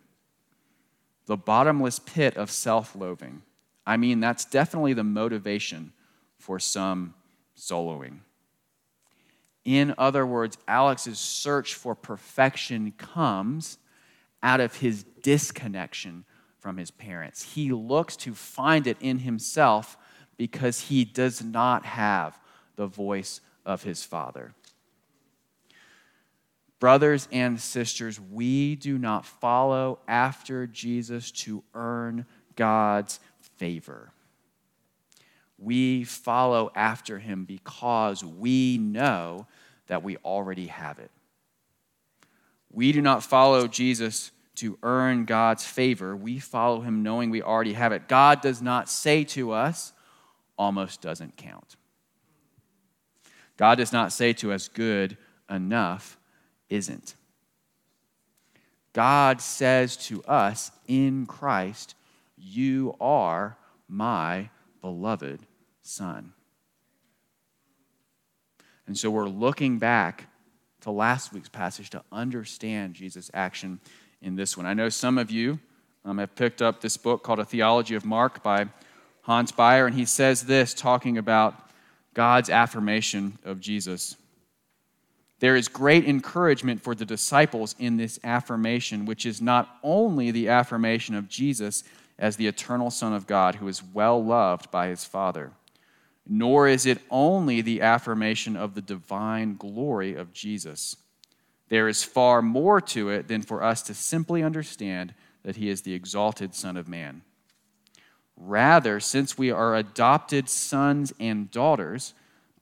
The 1.26 1.36
bottomless 1.36 2.00
pit 2.00 2.38
of 2.38 2.50
self 2.50 2.96
loathing. 2.96 3.42
I 3.86 3.98
mean, 3.98 4.22
that's 4.22 4.46
definitely 4.46 4.94
the 4.94 5.04
motivation 5.04 5.92
for 6.38 6.60
some 6.60 7.14
soloing. 7.58 8.20
In 9.66 9.94
other 9.98 10.26
words, 10.26 10.58
Alex's 10.66 11.20
search 11.20 11.76
for 11.76 11.94
perfection 11.94 12.94
comes 12.98 13.78
out 14.44 14.60
of 14.60 14.76
his 14.76 15.04
disconnection 15.22 16.26
from 16.60 16.78
his 16.78 16.92
parents. 16.92 17.54
He 17.54 17.72
looks 17.72 18.16
to 18.18 18.34
find 18.34 18.88
it 18.88 18.98
in 19.00 19.20
himself 19.20 19.98
because 20.38 20.82
he 20.82 21.06
does 21.06 21.44
not 21.44 21.86
have 21.86 22.40
the 22.76 22.88
voice 22.88 23.42
of 23.66 23.84
his 23.84 24.04
father. 24.04 24.54
Brothers 26.80 27.28
and 27.32 27.62
sisters, 27.62 28.20
we 28.20 28.76
do 28.76 28.98
not 28.98 29.26
follow 29.26 30.00
after 30.08 30.66
Jesus 30.66 31.30
to 31.32 31.64
earn 31.76 32.26
God's 32.56 33.20
favor. 33.58 34.12
We 35.60 36.04
follow 36.04 36.72
after 36.74 37.20
him 37.20 37.46
because 37.46 38.24
we 38.24 38.80
know 38.80 39.46
that 39.86 40.02
we 40.02 40.18
already 40.18 40.68
have 40.68 40.98
it. 40.98 41.12
We 42.72 42.92
do 42.92 43.02
not 43.02 43.24
follow 43.24 43.68
Jesus 43.68 44.32
to 44.56 44.78
earn 44.84 45.26
God's 45.26 45.66
favor. 45.66 46.16
We 46.16 46.40
follow 46.40 46.82
him 46.82 47.04
knowing 47.04 47.30
we 47.30 47.42
already 47.42 47.74
have 47.74 47.92
it. 47.92 48.08
God 48.08 48.42
does 48.42 48.62
not 48.62 48.90
say 48.90 49.24
to 49.26 49.52
us, 49.52 49.94
almost 50.58 51.02
doesn't 51.02 51.38
count. 51.38 51.76
God 53.58 53.76
does 53.78 53.92
not 53.92 54.12
say 54.12 54.34
to 54.34 54.52
us, 54.52 54.68
good 54.68 55.18
enough 55.50 56.18
isn't. 56.70 57.16
God 58.94 59.42
says 59.42 59.98
to 60.08 60.24
us 60.24 60.72
in 60.88 61.26
Christ, 61.26 61.96
You 62.38 62.96
are 63.00 63.58
my 63.88 64.50
beloved 64.82 65.42
Son. 65.82 66.34
And 68.88 68.98
so 68.98 69.10
we're 69.10 69.28
looking 69.28 69.78
back 69.80 70.28
to 70.82 70.92
last 70.92 71.34
week's 71.34 71.50
passage 71.50 71.90
to 71.92 72.04
understand 72.12 72.94
Jesus' 72.94 73.32
action 73.34 73.80
in 74.22 74.36
this 74.36 74.58
one. 74.58 74.66
I 74.66 74.74
know 74.74 74.90
some 74.90 75.18
of 75.18 75.32
you 75.32 75.60
um, 76.06 76.18
have 76.18 76.36
picked 76.36 76.62
up 76.62 76.82
this 76.82 76.98
book 76.98 77.24
called 77.24 77.40
A 77.40 77.46
Theology 77.46 77.96
of 77.96 78.06
Mark 78.06 78.44
by 78.44 78.68
Hans 79.22 79.52
Bayer, 79.52 79.86
and 79.86 79.96
he 79.96 80.06
says 80.06 80.44
this 80.44 80.74
talking 80.74 81.18
about 81.18 81.70
God's 82.14 82.50
affirmation 82.50 83.38
of 83.44 83.60
Jesus. 83.60 84.18
There 85.40 85.56
is 85.56 85.68
great 85.68 86.06
encouragement 86.06 86.82
for 86.82 86.94
the 86.94 87.06
disciples 87.06 87.76
in 87.80 87.98
this 87.98 88.20
affirmation, 88.24 89.06
which 89.06 89.26
is 89.26 89.42
not 89.42 89.78
only 89.82 90.30
the 90.30 90.50
affirmation 90.50 91.16
of 91.16 91.30
Jesus 91.30 91.84
as 92.20 92.36
the 92.36 92.46
eternal 92.46 92.92
Son 92.92 93.14
of 93.14 93.26
God 93.26 93.56
who 93.56 93.68
is 93.68 93.84
well 93.84 94.24
loved 94.24 94.70
by 94.70 94.88
his 94.88 95.04
Father, 95.04 95.52
nor 96.28 96.68
is 96.68 96.86
it 96.86 97.02
only 97.10 97.62
the 97.62 97.82
affirmation 97.82 98.56
of 98.56 98.76
the 98.76 98.82
divine 98.82 99.56
glory 99.56 100.16
of 100.16 100.34
Jesus. 100.34 100.96
There 101.70 101.88
is 101.88 102.04
far 102.04 102.42
more 102.42 102.82
to 102.82 103.10
it 103.10 103.28
than 103.28 103.42
for 103.42 103.64
us 103.64 103.82
to 103.84 103.94
simply 103.94 104.44
understand 104.44 105.14
that 105.44 105.56
he 105.56 105.70
is 105.70 105.82
the 105.82 105.94
exalted 105.94 106.54
Son 106.54 106.78
of 106.78 106.88
Man. 106.88 107.22
Rather, 108.36 109.00
since 109.00 109.38
we 109.38 109.52
are 109.52 109.76
adopted 109.76 110.50
sons 110.50 111.14
and 111.20 111.50
daughters, 111.52 112.14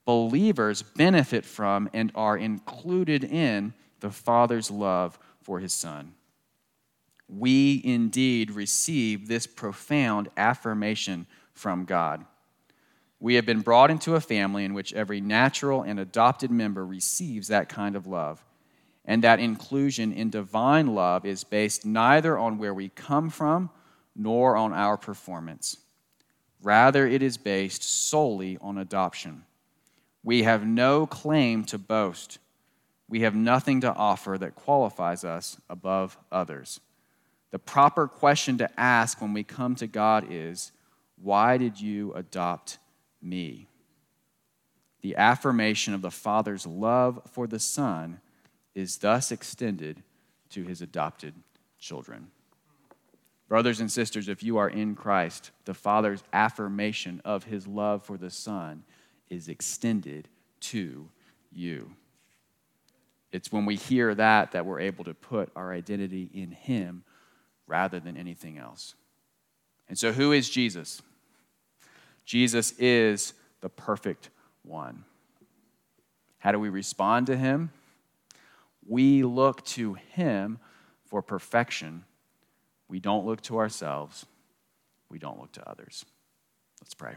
believers 0.06 0.82
benefit 0.82 1.46
from 1.46 1.90
and 1.94 2.12
are 2.16 2.38
included 2.38 3.24
in 3.24 3.74
the 4.00 4.12
Father's 4.12 4.70
love 4.70 5.18
for 5.42 5.60
his 5.60 5.74
Son. 5.74 6.14
We 7.28 7.82
indeed 7.84 8.52
receive 8.52 9.28
this 9.28 9.46
profound 9.46 10.30
affirmation 10.36 11.28
from 11.54 11.86
God. 11.86 12.26
We 13.20 13.36
have 13.36 13.46
been 13.46 13.62
brought 13.62 13.92
into 13.92 14.16
a 14.16 14.22
family 14.22 14.64
in 14.64 14.74
which 14.74 14.94
every 14.94 15.20
natural 15.20 15.82
and 15.82 16.00
adopted 16.00 16.52
member 16.52 16.86
receives 16.86 17.50
that 17.50 17.68
kind 17.68 17.96
of 17.96 18.08
love. 18.08 18.44
And 19.04 19.24
that 19.24 19.40
inclusion 19.40 20.14
in 20.14 20.30
divine 20.30 20.94
love 20.94 21.26
is 21.26 21.44
based 21.44 21.86
neither 21.86 22.38
on 22.38 22.58
where 22.58 22.74
we 22.74 22.90
come 22.90 23.30
from 23.30 23.70
nor 24.16 24.56
on 24.56 24.74
our 24.74 24.98
performance. 24.98 25.78
Rather, 26.62 27.08
it 27.08 27.22
is 27.22 27.38
based 27.38 27.84
solely 27.84 28.58
on 28.62 28.78
adoption. 28.78 29.44
We 30.24 30.44
have 30.44 30.66
no 30.66 31.06
claim 31.06 31.64
to 31.66 31.78
boast. 31.78 32.38
We 33.08 33.22
have 33.22 33.36
nothing 33.36 33.82
to 33.82 33.94
offer 33.94 34.38
that 34.38 34.56
qualifies 34.56 35.24
us 35.24 35.60
above 35.70 36.18
others. 36.32 36.80
The 37.52 37.60
proper 37.60 38.08
question 38.08 38.58
to 38.60 38.80
ask 38.80 39.22
when 39.22 39.34
we 39.34 39.44
come 39.44 39.76
to 39.76 39.88
God 39.88 40.28
is 40.30 40.72
Why 41.22 41.58
did 41.58 41.82
you 41.82 42.14
adopt 42.14 42.78
me? 43.22 43.68
The 45.02 45.16
affirmation 45.16 45.94
of 45.94 46.02
the 46.02 46.12
Father's 46.12 46.66
love 46.68 47.22
for 47.32 47.48
the 47.48 47.60
Son 47.60 48.20
is 48.76 48.98
thus 48.98 49.32
extended 49.32 50.04
to 50.50 50.64
his 50.64 50.82
adopted 50.82 51.34
children. 51.80 52.32
Brothers 53.48 53.80
and 53.80 53.92
sisters, 53.92 54.28
if 54.28 54.44
you 54.44 54.58
are 54.58 54.70
in 54.70 54.96
Christ, 54.96 55.52
the 55.66 55.74
Father's 55.74 56.24
affirmation 56.34 57.22
of 57.26 57.46
his 57.46 57.66
love 57.66 58.04
for 58.04 58.18
the 58.18 58.30
Son 58.30 58.84
is 59.30 59.48
extended 59.48 60.28
to 60.60 61.10
you. 61.52 61.92
It's 63.32 63.52
when 63.52 63.66
we 63.66 63.76
hear 63.76 64.16
that 64.16 64.52
that 64.52 64.66
we're 64.66 64.80
able 64.80 65.04
to 65.06 65.14
put 65.14 65.52
our 65.56 65.72
identity 65.72 66.30
in 66.34 66.52
Him 66.52 67.04
rather 67.68 68.00
than 68.00 68.18
anything 68.18 68.58
else. 68.58 68.96
And 69.88 69.98
so, 69.98 70.12
who 70.12 70.32
is 70.32 70.50
Jesus? 70.50 71.02
Jesus 72.30 72.74
is 72.78 73.34
the 73.60 73.70
perfect 73.70 74.30
one. 74.62 75.04
How 76.38 76.52
do 76.52 76.60
we 76.60 76.70
respond 76.70 77.26
to 77.26 77.36
Him? 77.36 77.72
We 78.88 79.24
look 79.24 79.66
to 79.66 79.96
Him 79.96 80.60
for 81.06 81.24
perfection. 81.24 82.04
We 82.88 83.00
don't 83.00 83.26
look 83.26 83.42
to 83.42 83.58
ourselves, 83.58 84.28
we 85.10 85.18
don't 85.18 85.40
look 85.40 85.54
to 85.54 85.68
others. 85.68 86.06
Let's 86.80 86.94
pray. 86.94 87.16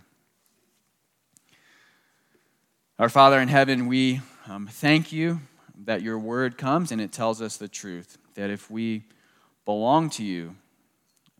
Our 2.98 3.11
Father 3.11 3.38
in 3.38 3.48
heaven, 3.48 3.88
we 3.88 4.22
um, 4.48 4.66
thank 4.66 5.12
you 5.12 5.42
that 5.85 6.01
your 6.01 6.18
word 6.18 6.57
comes 6.57 6.90
and 6.90 7.03
it 7.03 7.12
tells 7.12 7.42
us 7.42 7.59
the 7.59 7.68
truth. 7.68 8.16
That 8.33 8.48
if 8.48 8.70
we 8.70 9.05
belong 9.66 10.09
to 10.11 10.25
you, 10.25 10.57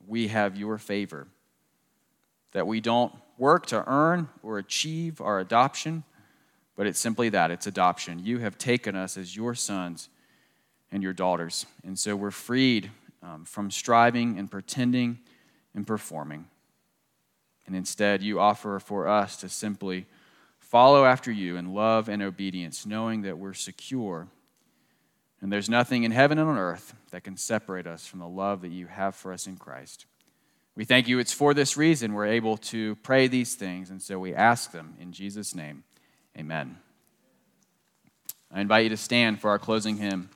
we 0.07 0.29
have 0.29 0.59
your 0.59 0.77
favor. 0.77 1.27
That 2.53 2.67
we 2.67 2.83
don't 2.83 3.15
work 3.43 3.67
to 3.67 3.83
earn 3.89 4.29
or 4.45 4.59
achieve 4.59 5.21
our 5.21 5.41
adoption, 5.41 6.05
but 6.77 6.87
it's 6.87 7.01
simply 7.01 7.29
that 7.29 7.51
it's 7.51 7.67
adoption. 7.67 8.21
You 8.25 8.39
have 8.39 8.57
taken 8.57 8.95
us 8.95 9.17
as 9.17 9.35
your 9.35 9.57
sons 9.57 10.09
and 10.93 11.03
your 11.03 11.13
daughters. 11.13 11.67
And 11.83 11.99
so 11.99 12.15
we're 12.15 12.31
freed 12.31 12.93
um, 13.21 13.45
from 13.45 13.73
striving 13.73 14.39
and 14.39 14.49
pretending 14.49 15.19
and 15.75 15.85
performing. 15.85 16.45
And 17.67 17.75
instead, 17.75 18.23
you 18.23 18.39
offer 18.39 18.79
for 18.79 19.09
us 19.09 19.37
to 19.39 19.49
simply 19.49 20.07
follow 20.61 21.05
after 21.05 21.33
you 21.33 21.57
in 21.57 21.75
love 21.75 22.09
and 22.09 22.23
obedience, 22.23 22.87
knowing 22.87 23.23
that 23.23 23.39
we're 23.39 23.55
secure. 23.55 24.29
And 25.41 25.53
there's 25.53 25.69
nothing 25.69 26.05
in 26.05 26.13
heaven 26.13 26.39
and 26.39 26.49
on 26.49 26.59
earth 26.59 26.95
that 27.11 27.25
can 27.25 27.37
separate 27.37 27.89
us 27.89 28.07
from 28.07 28.21
the 28.21 28.29
love 28.29 28.61
that 28.61 28.71
you 28.71 28.87
have 28.87 29.17
for 29.17 29.33
us 29.33 29.49
in 29.49 29.57
Christ. 29.57 30.07
We 30.75 30.85
thank 30.87 31.07
you, 31.07 31.19
it's 31.19 31.35
for 31.35 31.53
this 31.53 31.77
reason 31.77 32.15
we're 32.15 32.27
able 32.27 32.57
to 32.57 32.97
pray 32.97 33.29
these 33.29 33.55
things, 33.57 33.91
and 33.91 34.01
so 34.01 34.19
we 34.19 34.35
ask 34.35 34.73
them 34.73 34.95
in 34.99 35.13
Jesus' 35.13 35.55
name. 35.55 35.85
Amen. 36.37 36.79
I 38.51 38.61
invite 38.61 38.85
you 38.85 38.91
to 38.91 38.97
stand 38.97 39.41
for 39.41 39.51
our 39.51 39.59
closing 39.59 39.99
hymn. 39.99 40.31